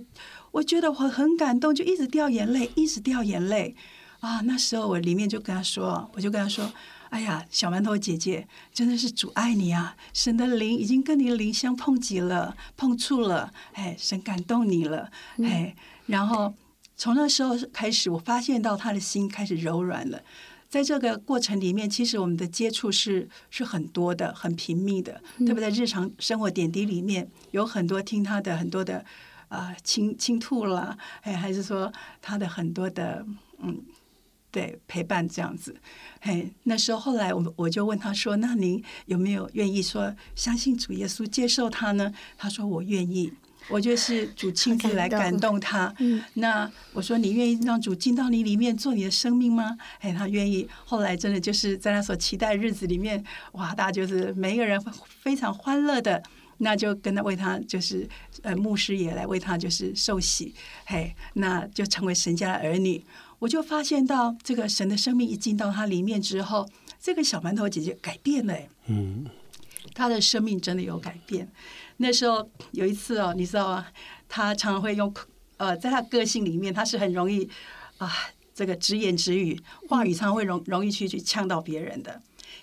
[0.50, 3.74] 我觉得我很感动，就一直掉眼泪，一直掉眼泪
[4.20, 6.70] 啊！”那时候我里面就跟他说，我就跟他说
[7.08, 9.96] ：“哎呀，小馒头姐姐，真的是主爱你啊！
[10.12, 15.74] 神的灵已经跟你的灵相碰击了，碰触了，哎，神感动你了，哎。”
[16.06, 16.54] 然后
[16.96, 20.20] 从那时候开始，我发现到他的心开始柔软了。
[20.68, 25.20] 在这个过程里面，其实我们的接触是是很多的，很频密的。
[25.46, 29.04] 特别在日常生活点滴里面，有很多听他的很多的
[29.46, 33.24] 啊倾倾吐啦，哎，还是说他的很多的
[33.58, 33.80] 嗯，
[34.50, 35.76] 对陪伴这样子。
[36.20, 43.32] 嘿，那时候后来我我就问他说：“那您有没有愿意说相信主耶稣，接受他呢？”他说：“我愿意。”
[43.68, 45.92] 我觉得是主亲自来感动他。
[45.98, 49.76] 嗯，那我说，你愿意让主进到你里面做你的生命吗？
[50.00, 50.68] 哎，他愿意。
[50.84, 53.22] 后来真的就是在他所期待的日子里面，
[53.52, 54.80] 哇，大家就是每一个人
[55.20, 56.22] 非常欢乐的，
[56.58, 58.08] 那就跟他为他就是
[58.42, 60.54] 呃牧师也来为他就是受洗，
[60.86, 63.04] 嘿，那就成为神家的儿女。
[63.40, 66.68] 我就发现到这个神的生命一进到他里面之后，
[67.00, 69.26] 这个小馒头姐姐改变了，嗯，
[69.92, 71.50] 他的生命真的有改变。
[71.98, 73.86] 那时候有一次哦，你知道吗？
[74.28, 75.12] 他常常会用
[75.58, 77.48] 呃，在他个性里面，他是很容易
[77.98, 78.12] 啊，
[78.52, 82.20] 这个直言直语，话语常常会容容易去去呛到别人的。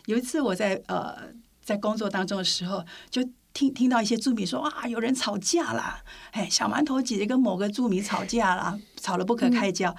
[0.08, 1.16] 有一次我在呃
[1.64, 9.96] 在工作当中的时候，就听听到一些住民说啊，有人吵架啦，哎，小馒头姐姐跟某个住民吵架啦，吵得不可开交。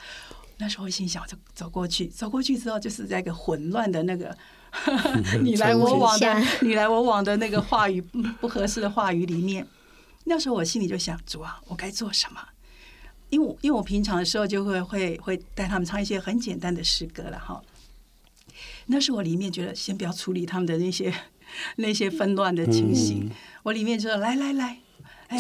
[0.59, 4.37] 那时候我心想，就走过去，走过去之后，就是在一个混乱的那个。
[5.43, 8.01] 你来我往的， 你来我往的那个话语
[8.41, 9.67] 不合适的话语里面，
[10.25, 12.41] 那时候我心里就想：主啊，我该做什么？
[13.31, 17.63] 因为我因为我平常的时候就会会会带他们唱一些很简单的诗歌了哈。
[18.87, 21.13] 那时候我里面觉得，先不要处理他们的那些
[21.77, 23.31] 那些纷乱的情形。
[23.63, 24.79] 我里面就说：来来来，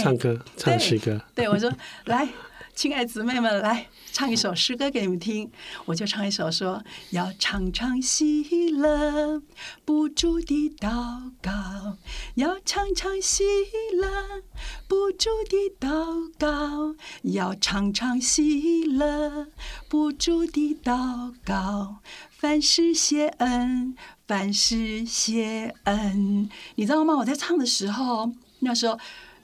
[0.02, 1.20] 唱歌，唱诗歌。
[1.34, 1.70] 对，我说
[2.04, 2.28] 来。
[2.74, 5.50] 亲爱姊妹们，来唱一首诗歌给你们听。
[5.84, 9.42] 我就唱一首说，要常常喜乐，
[9.84, 11.98] 不住地祷告；
[12.34, 13.44] 要常常喜
[13.92, 14.42] 乐，
[14.88, 19.48] 不住地祷告；要常常喜乐，
[19.88, 21.98] 不住地祷告。
[22.30, 23.94] 凡事谢恩，
[24.26, 26.48] 凡事谢恩。
[26.76, 27.18] 你知道吗？
[27.18, 28.98] 我在唱的时候，那时候。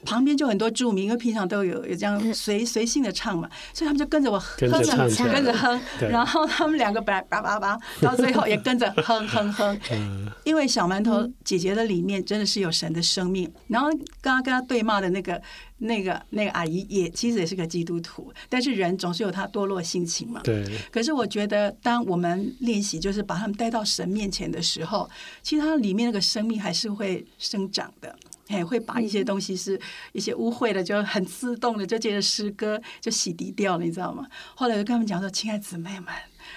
[0.04, 5.80] 旁边就很多著名，因为平常都有有这样随随性的唱嘛，所以他们就跟着我哼着唱，跟着哼。
[6.00, 9.80] 然后他们两个本来叭叭叭，到最后也跟着哼哼哼。
[10.44, 13.50] 因为小馒头姐姐的里面真的是有神的生命。
[13.66, 13.88] 然后
[14.20, 15.40] 刚刚跟他对骂的那个
[15.78, 20.40] 那个那个阿姨也其实也是个基督徒，但是人总是有他堕落性情嘛。
[20.44, 20.64] 对。
[20.90, 25.08] 可是我觉得，当我们练习就是把他们带到神面前的时候，
[25.42, 28.14] 其实他里面那个生命还是会生长的。
[28.48, 29.80] 哎，会把一些东西是
[30.12, 34.26] 一些污秽的，就很自动的就借着诗歌就洗涤掉了，你知道吗？
[34.54, 36.06] 后来就跟他们讲说：“亲爱姊妹们，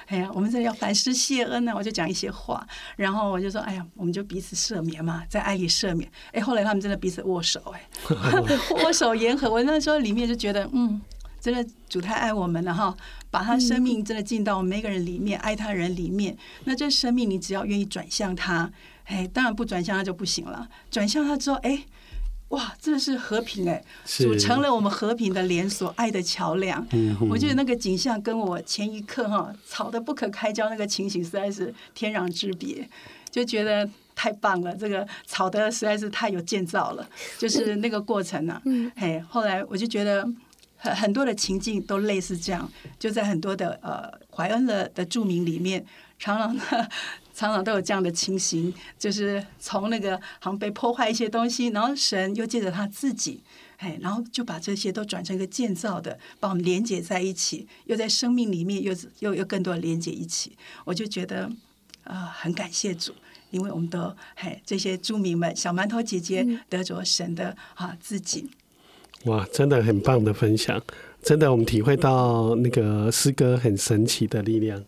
[0.08, 2.66] 哎呀，我们这里要反思谢恩呢。”我就讲一些话，
[2.96, 7.90] 然后我就说：“哎呀，我们就彼此赦免嘛，在爱里赦免。”哎，后来他们真的彼此握手，哎，
[8.84, 9.50] 握手言和。
[9.50, 11.02] 我那时候里面就觉得，嗯，
[11.42, 12.96] 真的主太爱我们了哈，
[13.32, 16.38] 把他生命真的进到我们每个人里面，爱他人里面。
[16.66, 18.72] 那这生命，你只要愿意转向他。
[19.06, 20.70] 哎，当然不转向他就不行了。
[20.90, 21.84] 转向他之后，哎，
[22.50, 26.86] 哇，真的是和平哎，组成了我们和平的连锁，爱的桥梁。
[26.92, 32.88] 嗯，我觉得那个景象跟我前一刻哈吵得不可开交那个情形实在是天壤之别，
[33.30, 34.74] 就觉得太棒了。
[34.76, 38.62] 这个吵得实在是太有建造了，就是那个过程呢、啊。
[38.66, 40.26] 嗯，嘿，后来我就觉得
[40.82, 42.70] 很很多的情境都类似这样，
[43.00, 45.86] 就在很多的呃怀恩的的著名里面，
[46.20, 46.64] 常常呢。
[47.34, 53.42] 常常都有这样的情形，就是从那个好像被破坏一些东西，然后神又借着他自己，
[53.78, 60.56] 哎，然后就把这些都转成一个建造的，把我们连接在一起，又在生命里面又又又更多的连接一起。
[60.84, 61.46] 我就觉得
[62.04, 63.14] 啊、呃，很感谢主，
[63.50, 68.52] 因为我们都嘿这些著名们，小馒头姐姐得着神的啊自己。
[69.26, 70.82] 哇，真的很棒的分享，
[71.22, 74.84] 真的我们体会到那个诗歌很神奇的力量。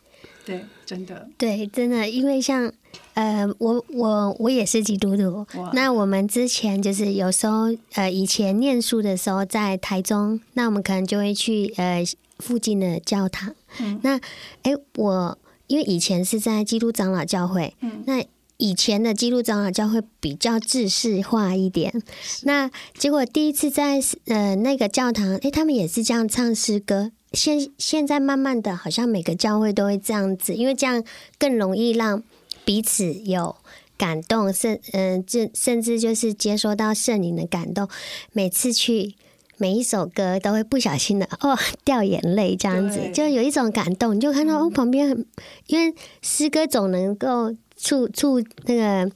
[0.45, 2.69] 对，真的，对，真的，因为像，
[3.13, 5.45] 呃，我我我也是基督徒。
[5.71, 12.03] 那我们之前就是有时候，呃，以前念书的时候在台中，那我们可能就会去呃
[12.39, 13.55] 附近的教堂。
[13.79, 14.19] 嗯、那，
[14.63, 18.21] 哎，我因为以前是在基督长老教会，嗯、那
[18.57, 21.93] 以前的基督长老教会比较制式化一点。
[22.43, 27.11] 那结果第一次在呃那个教堂，诶，他们也是这样唱诗歌。
[27.33, 31.03] 现现在慢慢的，好像每个教会都会这样子，因为这样
[31.39, 32.21] 更容易让
[32.63, 33.55] 彼此有
[33.97, 37.89] 感动，甚嗯，这、呃、甚至就是接收到圣灵的感动。
[38.33, 39.15] 每次去
[39.57, 44.15] 每一首歌都会不小心的 哦掉眼泪，这样子就有一种感动。
[44.15, 45.25] 你就看到哦旁边很，
[45.65, 49.11] 因为诗歌总能够触触那个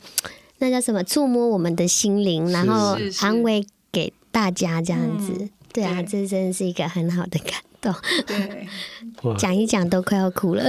[0.59, 5.31] 那叫什么触摸我们的心灵，然后安慰给大家这样子。
[5.39, 7.53] 嗯、对啊，这真的是一个很好的感。
[7.79, 8.67] 对，
[9.37, 10.63] 讲一讲都快要哭了。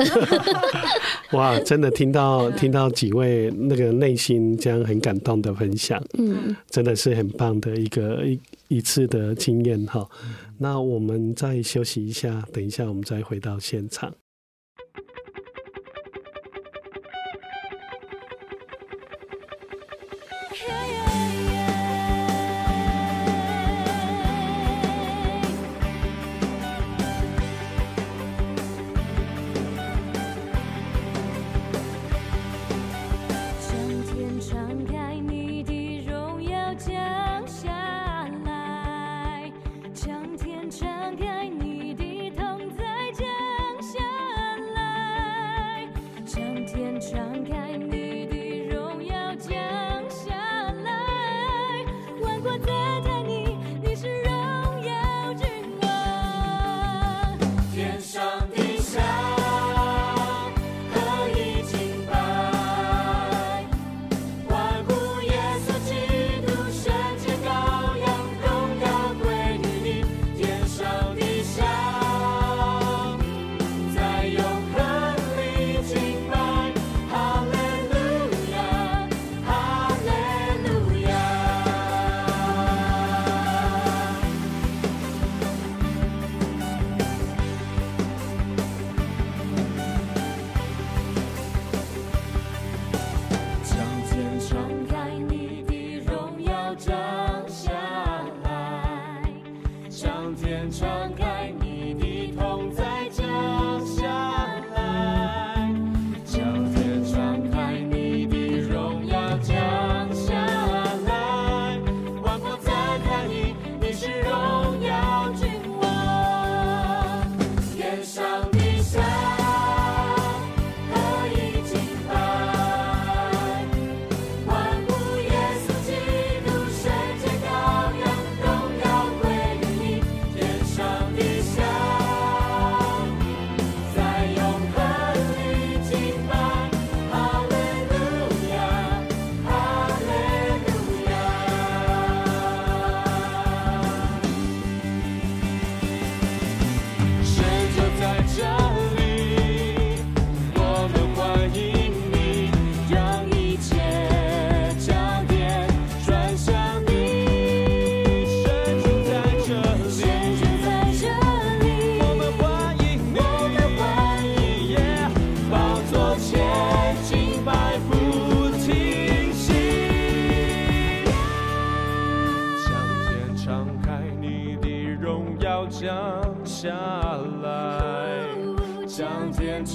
[1.32, 8.38] 哇，真的听到听到几位那个内心这样很感动的分享，嗯，真的是很棒的一个一
[8.68, 10.06] 一次的经验哈。
[10.58, 14.12] 那我们再休息一下，等一下我们再回到现场。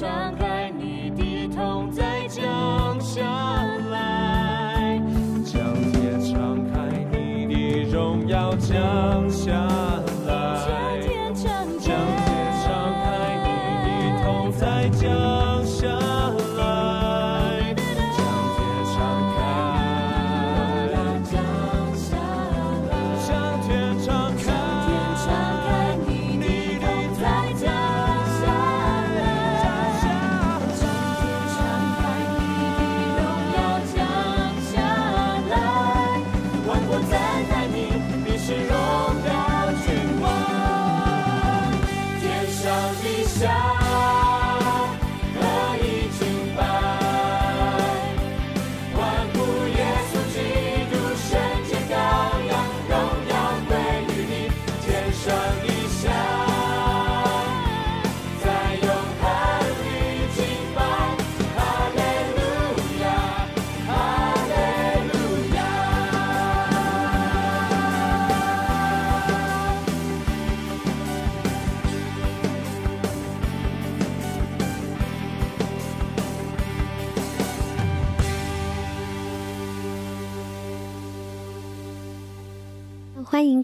[0.03, 0.32] 참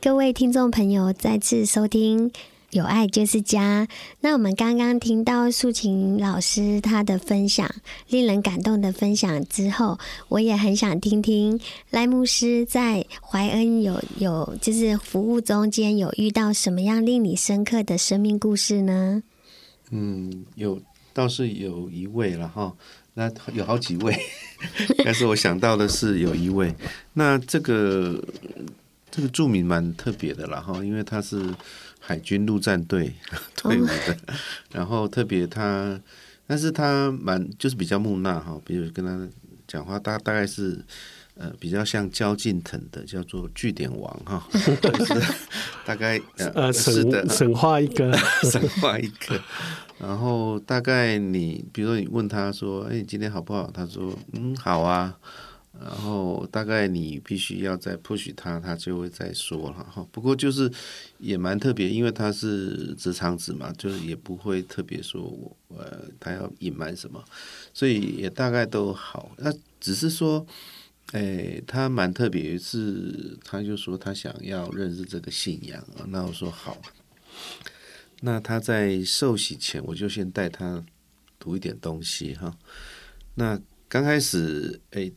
[0.02, 2.30] 各位听众朋友再次收听
[2.70, 3.86] 《有爱就是家》。
[4.22, 7.70] 那我们刚刚听到素琴老师她的分享，
[8.08, 19.22] 令人感动的分享之后，我也很想听听赖牧师在怀恩有有就是服务中间有遇到什么样令你深刻的生命故事呢？
[19.91, 20.82] 嗯，有
[21.14, 22.74] 倒是有一位了哈，
[23.16, 24.18] 那有好几位，
[25.04, 26.74] 但是我想到的是有一位，
[27.14, 28.24] 那这个
[29.20, 31.43] 这个著名蛮特别的了哈，因为他是
[31.99, 33.13] 海军陆战队
[33.57, 34.17] 退伍的，
[34.72, 35.99] 然后特别他，
[36.47, 39.28] 但是他蛮就是比较木讷哈，比如跟他
[39.67, 40.84] 讲话，大大概是。
[41.41, 44.45] 呃，比较像焦敬腾的，叫做据点王哈，
[45.88, 48.11] 大概呃，呃，是的，神话一个，
[48.51, 49.41] 神话一个。
[49.99, 55.17] 然后大概你，比如说你问他说：“哎，你今天好不好？”他说：“嗯，好啊。”
[55.82, 60.06] 然后大概你必须要再 push 他，他就会再说了哈。
[60.12, 60.72] 不过就是
[61.20, 67.24] 也蛮特别，因为他是直肠子嘛，就是也不会特别说我呃，他要隐瞒什么，
[67.74, 69.32] 所以也大概都好。
[69.38, 70.46] 那只是说。
[71.12, 76.80] 哎，他蛮特别，是他就说他想要认识这个信仰啊，那我说好。
[78.22, 80.86] 那他在受洗前，我就先带他
[81.40, 82.56] 读一点东西哈。
[83.34, 85.12] 那刚开始哎，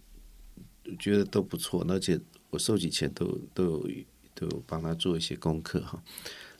[0.98, 2.20] 觉得都不错，而且
[2.50, 3.88] 我受洗前都都有
[4.34, 6.02] 都有帮他做一些功课哈。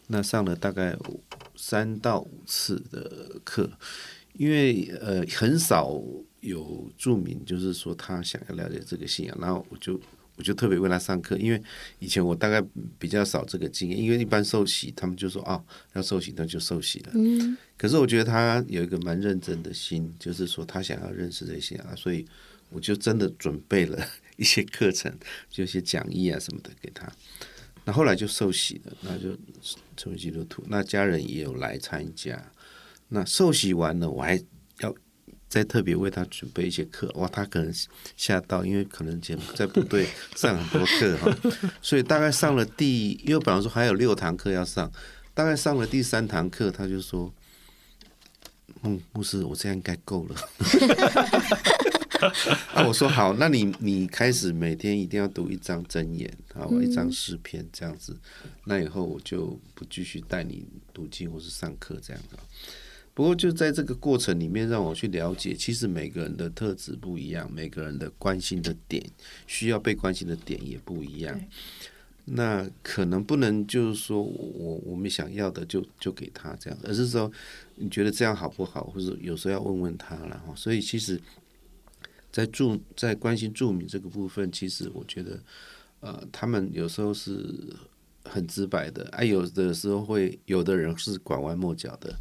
[0.09, 0.97] 那上了大概
[1.57, 3.70] 三到五次的课，
[4.35, 6.03] 因为呃很少。
[6.43, 9.95] 有注明，就是说他想要了解这个信仰，然后我就
[10.35, 11.62] 我就特别为他上课，因为
[12.01, 12.61] 以前我大概
[12.99, 17.12] 比较少这个经验，因为一般受洗他们就说哦，要受洗那就受洗了。
[17.14, 17.57] 嗯。
[17.79, 22.27] 可是我觉得他有一个蛮认真的心，就是说他想要认识这些啊，所以
[22.73, 24.05] 我就真的准备了
[24.37, 25.12] 一些课程，
[25.51, 27.11] 就一些讲义啊什么的给他。
[27.85, 29.37] 那后来就受洗了，那就
[29.97, 32.41] 成为基督徒，那家人也有来参加。
[33.09, 34.43] 那受洗完了，我还
[34.81, 34.95] 要。
[35.49, 37.70] 再特别为他准备一些课，哇，他可能
[38.16, 41.39] 吓到，因为可能前在部队上很多课哈，
[41.83, 44.91] 所以大概上了第，因为本来说还有六堂课要上，
[45.35, 47.31] 大概上了第三堂课，他就说
[48.83, 50.37] ：“嗯，牧师，我这样应该够了。”
[52.75, 58.16] 啊，我说好，那你你开始每天一定要读一张真言，好，一张诗篇这样子，
[58.64, 62.37] 那以后我就不继续带你读经或是上课这样子。
[63.14, 69.05] 不过就在这个过程里面，让我去了解，其实每个人的特质不一样，每个人的关心的点，
[69.47, 71.39] 需要被关心的点也不一样。
[72.25, 77.31] 那可能不能就是说我我们想要的就就给他这样，而是说
[77.75, 80.43] 你觉得这样好不好，或者有时候要问问他了。
[80.57, 81.20] 所以其实，
[82.33, 85.39] 在住在关心住民这个部分，其实我觉得，
[86.01, 87.76] 呃，他们有时候是
[88.24, 92.12] 很直白的，啊，有的时候会有的人是拐弯抹角的。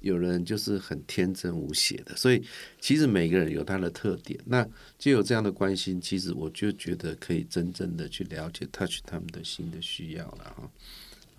[0.00, 2.44] 有人就是很天真无邪的，所以
[2.78, 4.38] 其实每个人有他的特点。
[4.44, 4.62] 那
[4.98, 10.70] 就有这样的关心，其实我就觉得可以真正的去了解 touch 他们的心的需要了哈。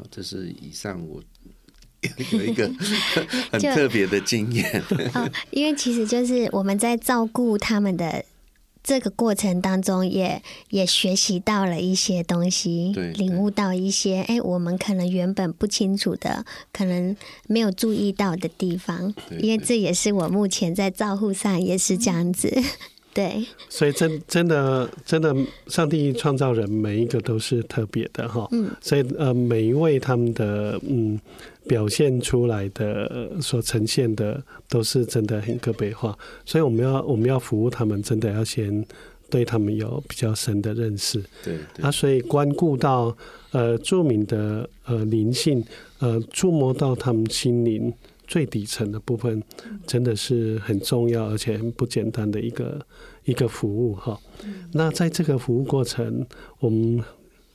[0.09, 1.23] 这是以上我
[2.31, 2.69] 有一个
[3.51, 4.83] 很特别的经验。
[5.13, 8.23] 哦，因为其实就是我们在照顾他们的
[8.83, 10.39] 这个过程当中也
[10.69, 17.15] 也学习到了一些东西，对领悟到一些哎，我们可能原本不清楚的，可能
[17.47, 22.53] 没有注意到的地方，因为这也是我目前在照护上也是这样子，
[23.11, 25.35] 对，所以真真的真的，
[25.67, 31.19] 上帝创造人每一个都是特别的哈，嗯，所以呃，每一位他们的嗯。
[31.67, 38.85] 表现出来的所呈现的都是真的很个别化，所以我们要我们要服务他们，真的要先
[39.29, 41.23] 对他们有比较深的认识。
[41.43, 43.15] 对，啊，所以关顾到
[43.51, 45.63] 呃著名的呃灵性，
[45.99, 47.91] 呃触摸到他们心灵
[48.27, 49.41] 最底层的部分，
[49.87, 52.85] 真的是很重要而且很不简单的一个
[53.23, 54.19] 一个服务哈。
[54.73, 56.25] 那在这个服务过程，
[56.59, 57.03] 我们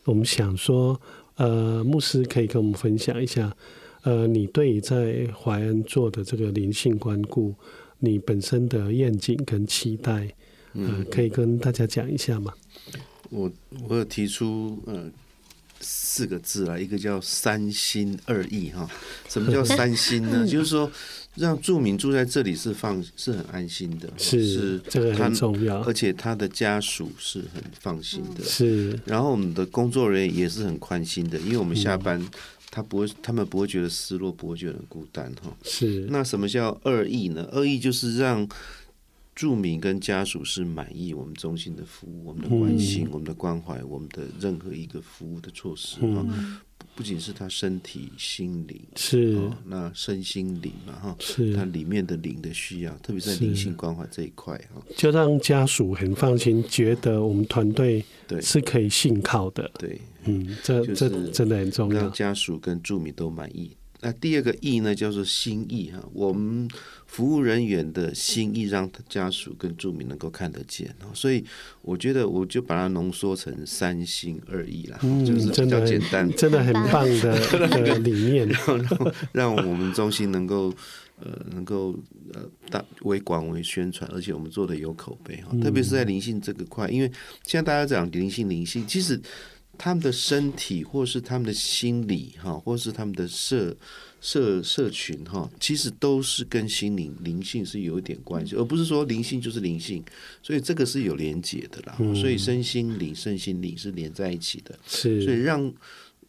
[0.05, 1.01] 我们想说，
[1.37, 3.55] 呃，牧师可以跟我们分享一下。
[4.03, 7.55] 呃，你对于在淮安做的这个灵性关顾，
[7.99, 10.27] 你本身的愿景跟期待，
[10.73, 12.53] 呃，可以跟大家讲一下吗？
[13.29, 13.53] 我
[13.89, 15.05] 我有提出呃
[15.81, 18.89] 四个字啊，一个叫三心二意哈。
[19.29, 20.45] 什么叫三心呢？
[20.49, 20.91] 就是说
[21.35, 28.99] 让住民住在这里是放是很安心的，是是这个很重要，而且他的家属是很放心的，是。
[29.05, 32.19] 然后我们的工作人员也是很宽心的，因为我们下班。
[32.19, 32.29] 嗯
[32.71, 35.57] 他不会，他们不会觉得失落，不会觉得很孤单，哈。
[35.65, 36.07] 是。
[36.11, 37.49] 那什么叫二意呢？
[37.53, 38.49] 二意就是让
[39.35, 46.59] 住民跟家属是满意我们中心的服务，我们的关心，嗯、我们的关怀，我们的任何一个服务的措施，哈、嗯。
[47.01, 59.71] 不仅是他身体、心灵是、哦，那身心灵嘛哈，是他里面的灵的需要，特别在灵性关怀这一块哈，就让家属很放心，觉得我们团队对是可以信靠的。
[59.79, 63.75] 对，嗯，这、就是、这真的很重要，让家属跟住民都满意。
[64.03, 66.69] 那第二个意呢，叫做心意哈，我们。
[67.11, 71.45] 服务人员的心意，让家属跟住民能够看得见，所以
[71.83, 80.73] 我觉得我就把它浓缩成三心二意啦，嗯、就是比较简单，真的很棒的那个理念， 让让我们中心能够
[81.19, 81.99] 呃能够
[82.33, 87.11] 呃大为广为宣传，而且我们做的有口碑哈，特别是在灵性这个块，因为
[87.45, 89.21] 现在大家讲灵性灵性，其实
[89.83, 93.75] 他们的身体或是他们的心理哈，或是他们的社。
[94.23, 100.05] 社社群哈，其实都是跟心灵灵性是有一点关系，而不是说灵性就是灵性，
[100.43, 101.97] 所以这个是有连结的啦。
[101.99, 104.79] 嗯、所以身心灵、身心灵是连在一起的。
[104.87, 105.73] 是，所以让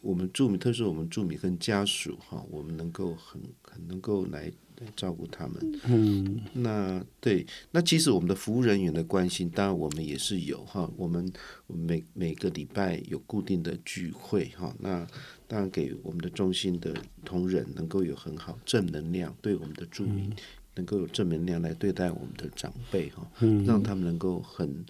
[0.00, 4.50] 我们住民，特别是我们住民跟家属哈，我们能够很很能够来。
[4.96, 11.32] 照顾他们，嗯，那对，那其实我们的服务人员的关心，当然我们也是有哈，我们
[11.66, 15.06] 每每个礼拜有固定的聚会哈，那
[15.46, 20.30] 当然给我们的中心的同仁能够有很好正能量，对我们的住民
[20.74, 24.84] 能够有正能量来对待我们的长辈哈，嗯，让他们能够很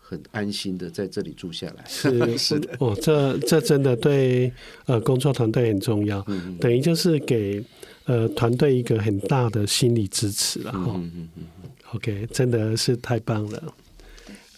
[0.00, 4.52] 很安心的在这里住下来， 是是的，哦，这这真的对
[4.86, 7.64] 呃工作团队很重要，嗯，等于就是给。
[8.10, 10.94] 呃，团队一个很大的心理支持了哈。
[10.96, 11.44] 嗯嗯嗯
[11.92, 13.74] OK，真的是太棒了。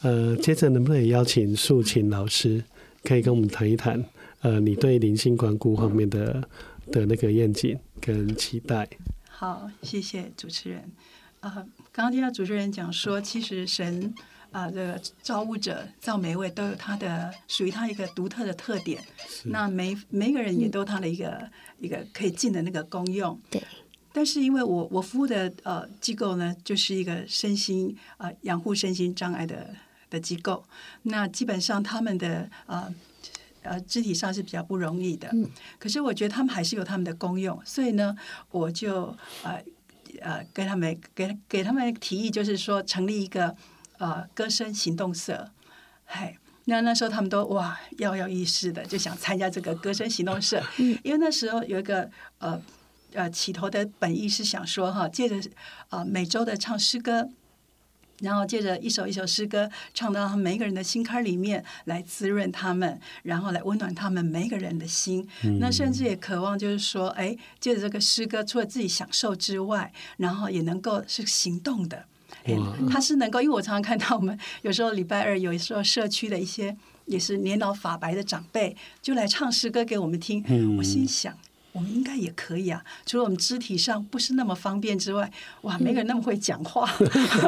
[0.00, 2.64] 呃，接着能不能邀请素琴老师，
[3.04, 4.02] 可以跟我们谈一谈，
[4.40, 6.42] 呃，你对灵性管顾方面的
[6.90, 8.88] 的那个愿景跟期待？
[9.28, 10.90] 好，谢谢主持人。
[11.40, 11.50] 呃，
[11.92, 14.14] 刚刚听到主持人讲说，其实神。
[14.52, 19.02] 啊，这个造物者造每一位都有他的属于他一个独特的特点。
[19.44, 21.50] 那每每个人也都有他的一个、嗯、
[21.80, 23.40] 一个可以尽的那个功用。
[23.50, 23.62] 对。
[24.12, 29.74] 但是因为我我服务的呃机构呢，就是一个身心呃养护身心障碍的
[30.10, 30.62] 的机构。
[31.04, 32.94] 那基本上他们的呃
[33.62, 35.30] 呃肢体上是比较不容易的。
[35.32, 35.48] 嗯。
[35.78, 38.14] 可是我觉得他们还是有他们的功用，所以呢，
[38.50, 39.64] 我就呃
[40.20, 43.56] 呃跟他们给给他们提议，就是说成立一个。
[44.02, 45.48] 呃，歌声行动社，
[46.04, 50.60] 嗨，那那时候他们都哇跃跃欲试的，就想参加这个歌声行动社，
[51.04, 52.60] 因为那时候有一个呃
[53.12, 55.48] 呃起头的本意是想说哈，借着
[55.90, 57.28] 呃每周的唱诗歌，
[58.18, 65.28] 然后借着一首一首诗歌唱到他们每一个人的心坎里面，来滋润他们，然后来温暖他们每一个人的心。
[65.44, 72.06] 嗯、那甚至也渴望就是说，哎，借着这个诗歌，除了自己享受之外，然后也能够是行动的。
[72.90, 76.76] 他是能够，因为我常常看到我们有时候礼拜二，有时候社区的一些
[77.06, 80.44] 也是年老发白的长辈，就来唱诗歌给我们听。
[80.76, 81.36] 我心想，
[81.72, 85.30] 我们应该也可以啊，除了我们肢体上不是那么方便之外，
[85.62, 86.88] 哇，没个人那么会讲话。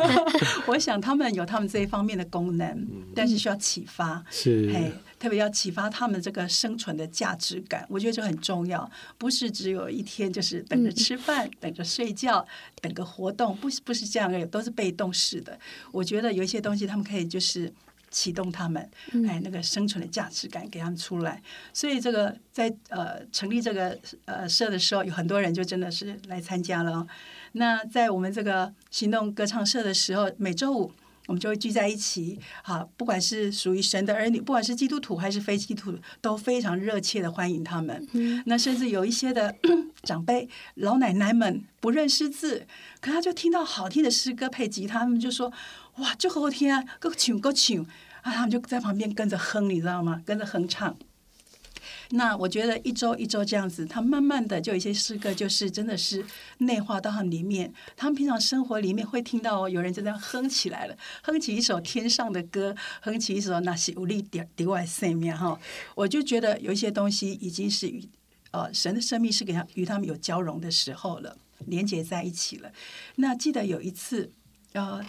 [0.67, 4.25] 我想他们有他们这一方面的功能，但是需要启发。
[4.31, 4.73] 是，
[5.25, 7.87] 特别要启发他们这个生存的价值感。
[7.89, 12.47] 我觉得这很重要，不是只有一天就是等着吃饭、嗯、 等着睡觉、
[12.83, 15.59] 等个活动，不是不是这样的，都是被动式的。
[15.91, 17.73] 我觉得有一些东西他们可以就是。
[18.11, 18.89] 启动他们，
[19.27, 21.43] 哎，那个生存的价值感给他们出来。
[21.73, 27.05] 所以这个在呃成立这个呃社的时候，有很多人就真的是来参加了。
[27.55, 30.93] 那在我们这个行动歌唱社的时候，每周五
[31.27, 38.07] 我们就会聚在一起，好，不管是属于神的儿女，不管是基督徒还是非基督徒，都非常热切的欢迎他们。
[38.47, 39.55] 那甚至有一些的
[40.05, 42.67] 长辈老奶奶们不认识字，
[43.01, 45.53] 可他就听到好听的诗歌配吉他，他们就说。
[45.99, 47.79] 哇，就好听啊，够唱够唱
[48.23, 48.33] 啊！
[48.33, 50.21] 他们就在旁边跟着哼，你知道吗？
[50.27, 50.97] 跟着哼唱。
[52.11, 56.25] 那我觉得一周一周这样子，他慢慢的就有一些诗歌，就是真的是
[56.59, 57.73] 内化到他们里面。
[57.97, 65.59] 他们平常生活里面会听到有人就这样哼起来了，哼起一首天上的歌，哼起一首那些无力点点外生命哈。
[65.95, 68.09] 我就觉得有一些东西已经是与
[68.53, 71.37] 呃神的生命是给他与他们有交融的时候了，
[71.67, 72.71] 连接在一起了。
[73.17, 74.31] 那记得有一次
[74.73, 75.05] 呃。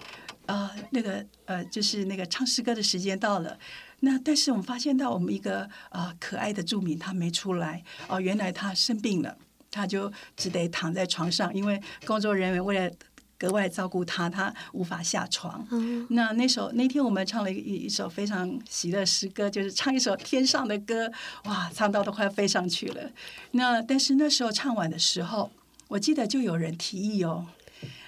[0.48, 3.58] 呃，那个呃，就是那个唱诗歌的时间到了。
[4.02, 9.38] 那但是我们发现到我们一个啊、呃、可爱的住民他没出来哦、呃，原来他生病了，
[9.72, 12.94] 他就只得躺在床上，因为工作人员为了
[13.38, 15.66] 格外照顾他，他无法下床。
[15.72, 21.12] 嗯、那那首那天我们唱了一一首非常喜乐诗歌，就是唱一首天上的歌，
[21.44, 23.12] 哇，唱到都快飞上去了。
[23.52, 25.52] 那但是那时候唱完的时候，
[25.90, 27.46] 我记得就有人提议哦。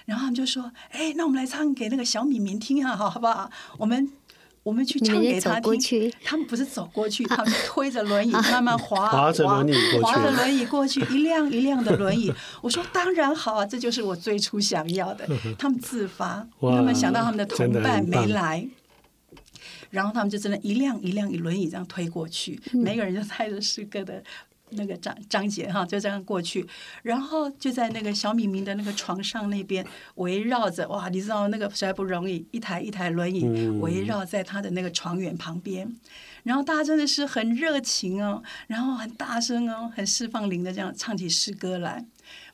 [0.06, 3.50] 然后他们就说：“哎，那我们来唱给那个小敏敏听啊，好，好不好？
[3.76, 4.10] 我们
[4.68, 6.12] 我们去唱给他听。
[6.22, 12.30] 他们不是走过去，他们推着轮椅慢慢滑，滑着轮椅过去，滑着轮椅过去， 一辆一辆的轮椅。
[12.60, 15.26] 我说当然好啊，这就是我最初想要的。
[15.58, 18.68] 他们自发，他们想到他们的同伴没来，
[19.88, 24.22] 然后他们就真的一辆一辆以轮椅这样推过去，每个人就带着诗歌的。”
[24.70, 26.66] 那个张张姐哈就这样过去，
[27.02, 33.44] 然后就在那个小敏敏的那个床上那边围绕着哇，你知道那个实在不容易，一台一台轮椅
[33.80, 35.94] 围绕在他的那个床缘旁边，
[36.42, 42.04] 然后大家真的是很热情哦，然后很大声哦，很释放灵的这样唱起诗歌来。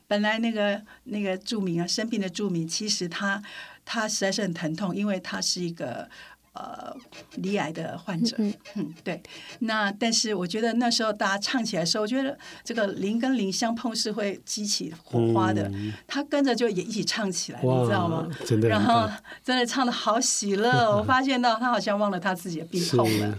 [0.07, 3.41] 本来那个那个著名啊，生病的著名，其实他
[3.83, 6.09] 他实在是很疼痛，因为他是一个。
[6.55, 6.95] 呃，
[7.35, 9.21] 罹癌的患者，嗯，嗯，对。
[9.59, 15.67] 那但是我觉得那时候大家唱起来的时候，我觉得这个灵跟灵相碰是会激起火花的。
[15.67, 18.29] 嗯、他跟着就也一起唱起来，你知道吗？
[18.45, 18.69] 真的。
[18.69, 19.09] 然后
[19.43, 23.37] 真的唱的好喜乐， 我发现到他好像忘了他自己的病痛了。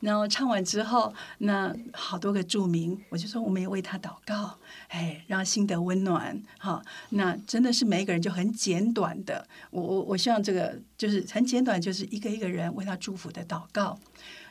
[0.00, 4.58] 然后唱完之后，那好多个著名，我就说我们也为他祷告，
[4.88, 6.82] 哎，让心得温暖，好。
[7.10, 13.98] 那真的是每一个人就很简短的，我我我希望这个就是很简短，就是一个一个人为他祝福的祷告。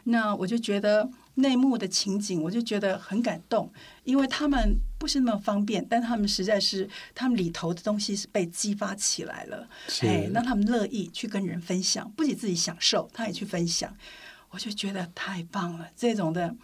[0.08, 3.72] 那我就觉得内幕的情景，我就觉得很感动，
[4.04, 9.68] 因为他们不是那么方便，但他们实在是他们里头的东西是被激发起来了，
[10.02, 13.92] 哎，让他们乐意去跟人分享，不仅自己享受，他也去分享。
[14.56, 16.56] 我就觉得太棒了，这种的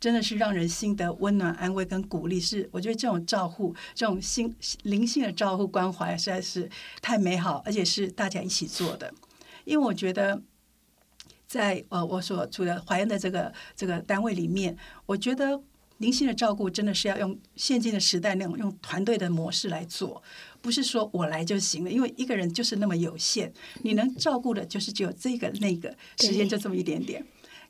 [0.00, 2.40] 真的是让人心得温暖、安慰跟鼓励。
[2.40, 6.70] 是我觉得这种照护、这种心灵性的照护关怀实在是
[7.02, 9.12] 太美好，而且是大家一起做的。
[9.66, 10.40] 因为我觉得
[11.46, 14.74] 在，在呃我所处的怀恩的这个这个单位里面，
[15.04, 15.62] 我觉得
[15.98, 20.22] 灵性的照顾真的是要用现今的时代那种用团队的模式来做，
[20.62, 27.24] 不是说我来就行了，因为一个人就是那么有限，你能照顾的就是只有这个那个，时间就这么一点点。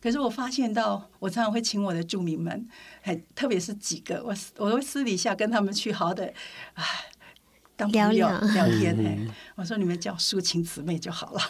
[0.04, 2.68] 可是我发现到，我常常会请我的住民们，
[3.00, 6.30] 很特别是几个，我我会私底下跟他们去好好的
[6.74, 6.84] 啊
[7.74, 8.38] 当朋友聊，
[8.78, 8.94] 天。
[9.02, 9.18] 哎，
[9.54, 11.40] 我说你们叫抒情姊妹就好了。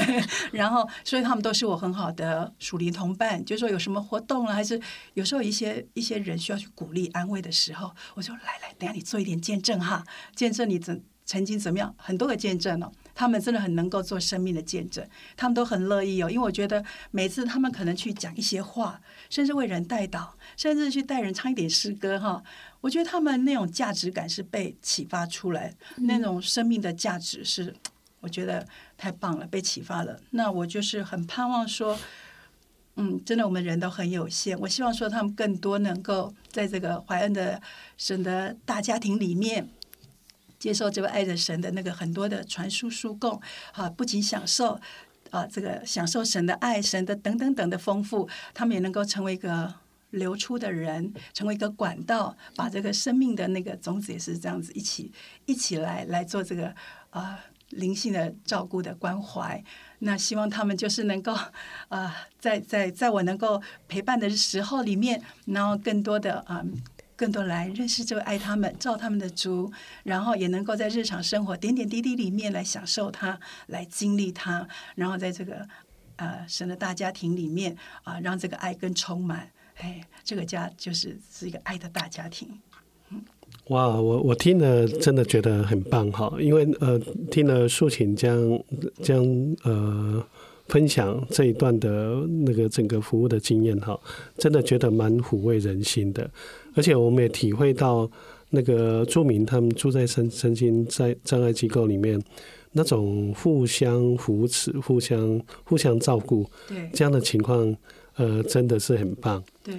[0.52, 3.42] 然后，所以他们都是我很好的属灵同伴。
[3.42, 4.78] 就是说有什么活动了，还是
[5.14, 10.04] 有时候一些一些人需要去鼓励安慰的时候，我说来来，等下你做一点见证哈，
[10.36, 12.92] 见证你曾曾经怎么样，很多个见证哦。
[13.14, 15.06] 他们真的很能够做生命的见证，
[15.36, 16.30] 他们都很乐意哦。
[16.30, 22.42] 因为我觉得每次他们可能去讲一些话，甚至为人代祷，甚至去带人唱一点诗歌哈。
[22.80, 27.74] 我觉得他们那种价值感是被启发出来，那种生命的价值是，
[28.20, 30.18] 我觉得太棒了，被启发了。
[30.30, 31.98] 那我就是很盼望说，
[32.96, 37.60] 嗯，真的我们人都很有限，我希望说他们更多能够在这个怀恩的
[37.96, 39.68] 神的大家庭里面。
[40.62, 43.40] 接受这位爱的神的那个很多的传输输供
[43.72, 44.80] 啊，不仅享受
[45.30, 49.74] 啊这个享受神的爱，神的等等等的丰富，他们也能够成为一个
[50.10, 55.10] 流出的人，成为一个管道，把这个生命的那个种子也是这样子一起
[55.46, 56.72] 一起来来做这个
[57.10, 57.40] 啊
[57.70, 59.60] 灵性的照顾的关怀。
[59.98, 61.36] 那希望他们就是能够，
[61.88, 66.64] 呃，在在在我能够陪伴的时候里面，然后更多的啊、
[67.16, 69.72] 更多来认识这位爱他们、照他们的足，
[70.04, 75.66] 然后也能够在日常生活点点滴滴里面来享受它，来经历它，然后在这个
[76.16, 79.50] 呃神的大家庭里面啊、呃，让这个爱更充满。
[79.76, 82.48] 哎，这个家就是是一个爱的大家庭。
[83.68, 86.98] 哇，我我听了真的觉得很棒哈，因为呃
[87.30, 88.62] 听了素琴将
[89.02, 89.24] 将
[89.62, 90.24] 呃
[90.68, 91.88] 分享这一段的
[92.44, 93.98] 那个整个服务的经验哈，
[94.36, 96.30] 真的觉得蛮抚慰人心的，
[96.74, 98.10] 而且我们也体会到
[98.50, 102.22] 那个住民他们住在身身心在障碍机构里面
[102.72, 107.76] 那种互相扶持、互相互相照顾，对这样的情况，
[108.16, 109.42] 呃，真的是很棒。
[109.62, 109.74] 对，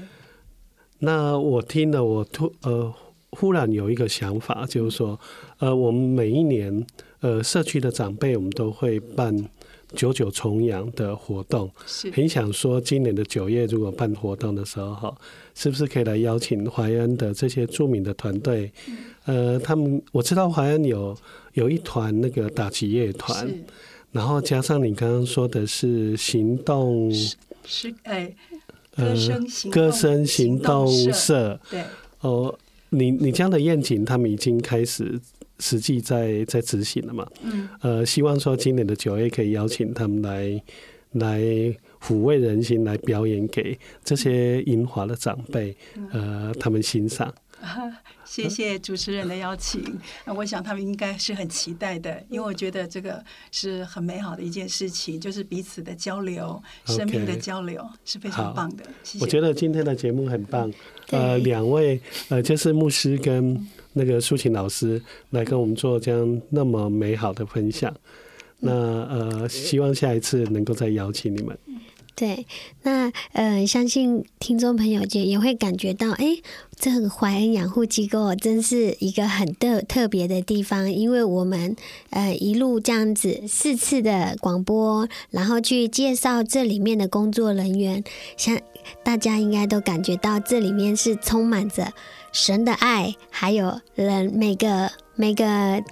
[1.00, 2.94] 那我听了，我突呃。
[3.36, 5.20] 忽然有一个想法，就是说，
[5.58, 6.86] 呃，我们每一年，
[7.20, 9.36] 呃，社区的长辈，我们都会办
[9.96, 11.70] 九九重阳的活动，
[12.14, 15.18] 很想说，今年的九月如果办活动的时候，哈，
[15.56, 18.72] 是不是可以来邀请淮安的这些著名的团队？
[19.26, 21.16] 呃，他们我知道淮安有
[21.54, 23.48] 有一团那个打击乐团，
[24.12, 27.12] 然后加上你刚刚说的是行动，
[27.66, 28.34] 是哎，
[28.96, 31.84] 歌声行歌声行动社，对，
[32.22, 32.58] 哦。
[32.96, 35.20] 你你这样的愿景，他们已经开始
[35.60, 37.28] 实际在在执行了嘛？
[37.41, 40.62] 嗯，呃，希望说今年的九月可以邀请他们来
[41.12, 41.39] 来
[42.01, 45.76] 抚慰人心，来表演给这些银华的长辈，
[46.12, 47.34] 呃，他们欣赏。
[48.26, 49.82] 谢谢主持人的邀请，
[50.26, 58.84] 那我想他们应该是很期待的，因为我觉得这个是很美好的一件事情，就是彼此的交流.生命的交流是非常棒的。
[59.04, 59.24] 谢谢。
[59.24, 60.70] 我觉得今天的节目很棒，
[61.12, 63.56] 呃，两位呃，就是牧师跟
[63.94, 67.94] 那个苏琴老师来跟我们做这样那么美好的分享，
[68.60, 71.58] 那呃，希望下一次能够再邀请你们。
[72.16, 72.46] 对，
[72.84, 76.38] 那呃，相信听众朋友也也会感觉到，哎，
[76.76, 81.76] 这个怀恩养护机构真是一个很特特别的地方，因为我们
[82.12, 88.04] 呃一路这样子四次的广播，然后去介绍这里面的工作人员，
[88.38, 88.60] 像
[89.04, 91.91] 大家应该都感觉到这里面是充满着
[92.34, 94.91] 神的爱，还有人每个。
[95.15, 95.45] 每个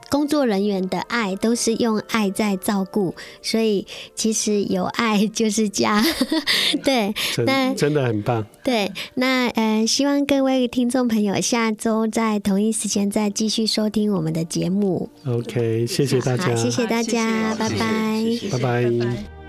[0.10, 3.14] 工作人员的爱都是用爱在照顾，
[3.44, 3.86] 所以
[4.16, 6.04] 其实有爱就是家。
[6.84, 7.14] 对，
[7.46, 8.44] 那真的很棒。
[8.64, 15.08] 对，那呃，希望各位听众朋友下周在同一时间再继续收听我们的节目。
[15.28, 19.41] OK，谢谢大家，好，谢谢大家，拜拜，拜拜。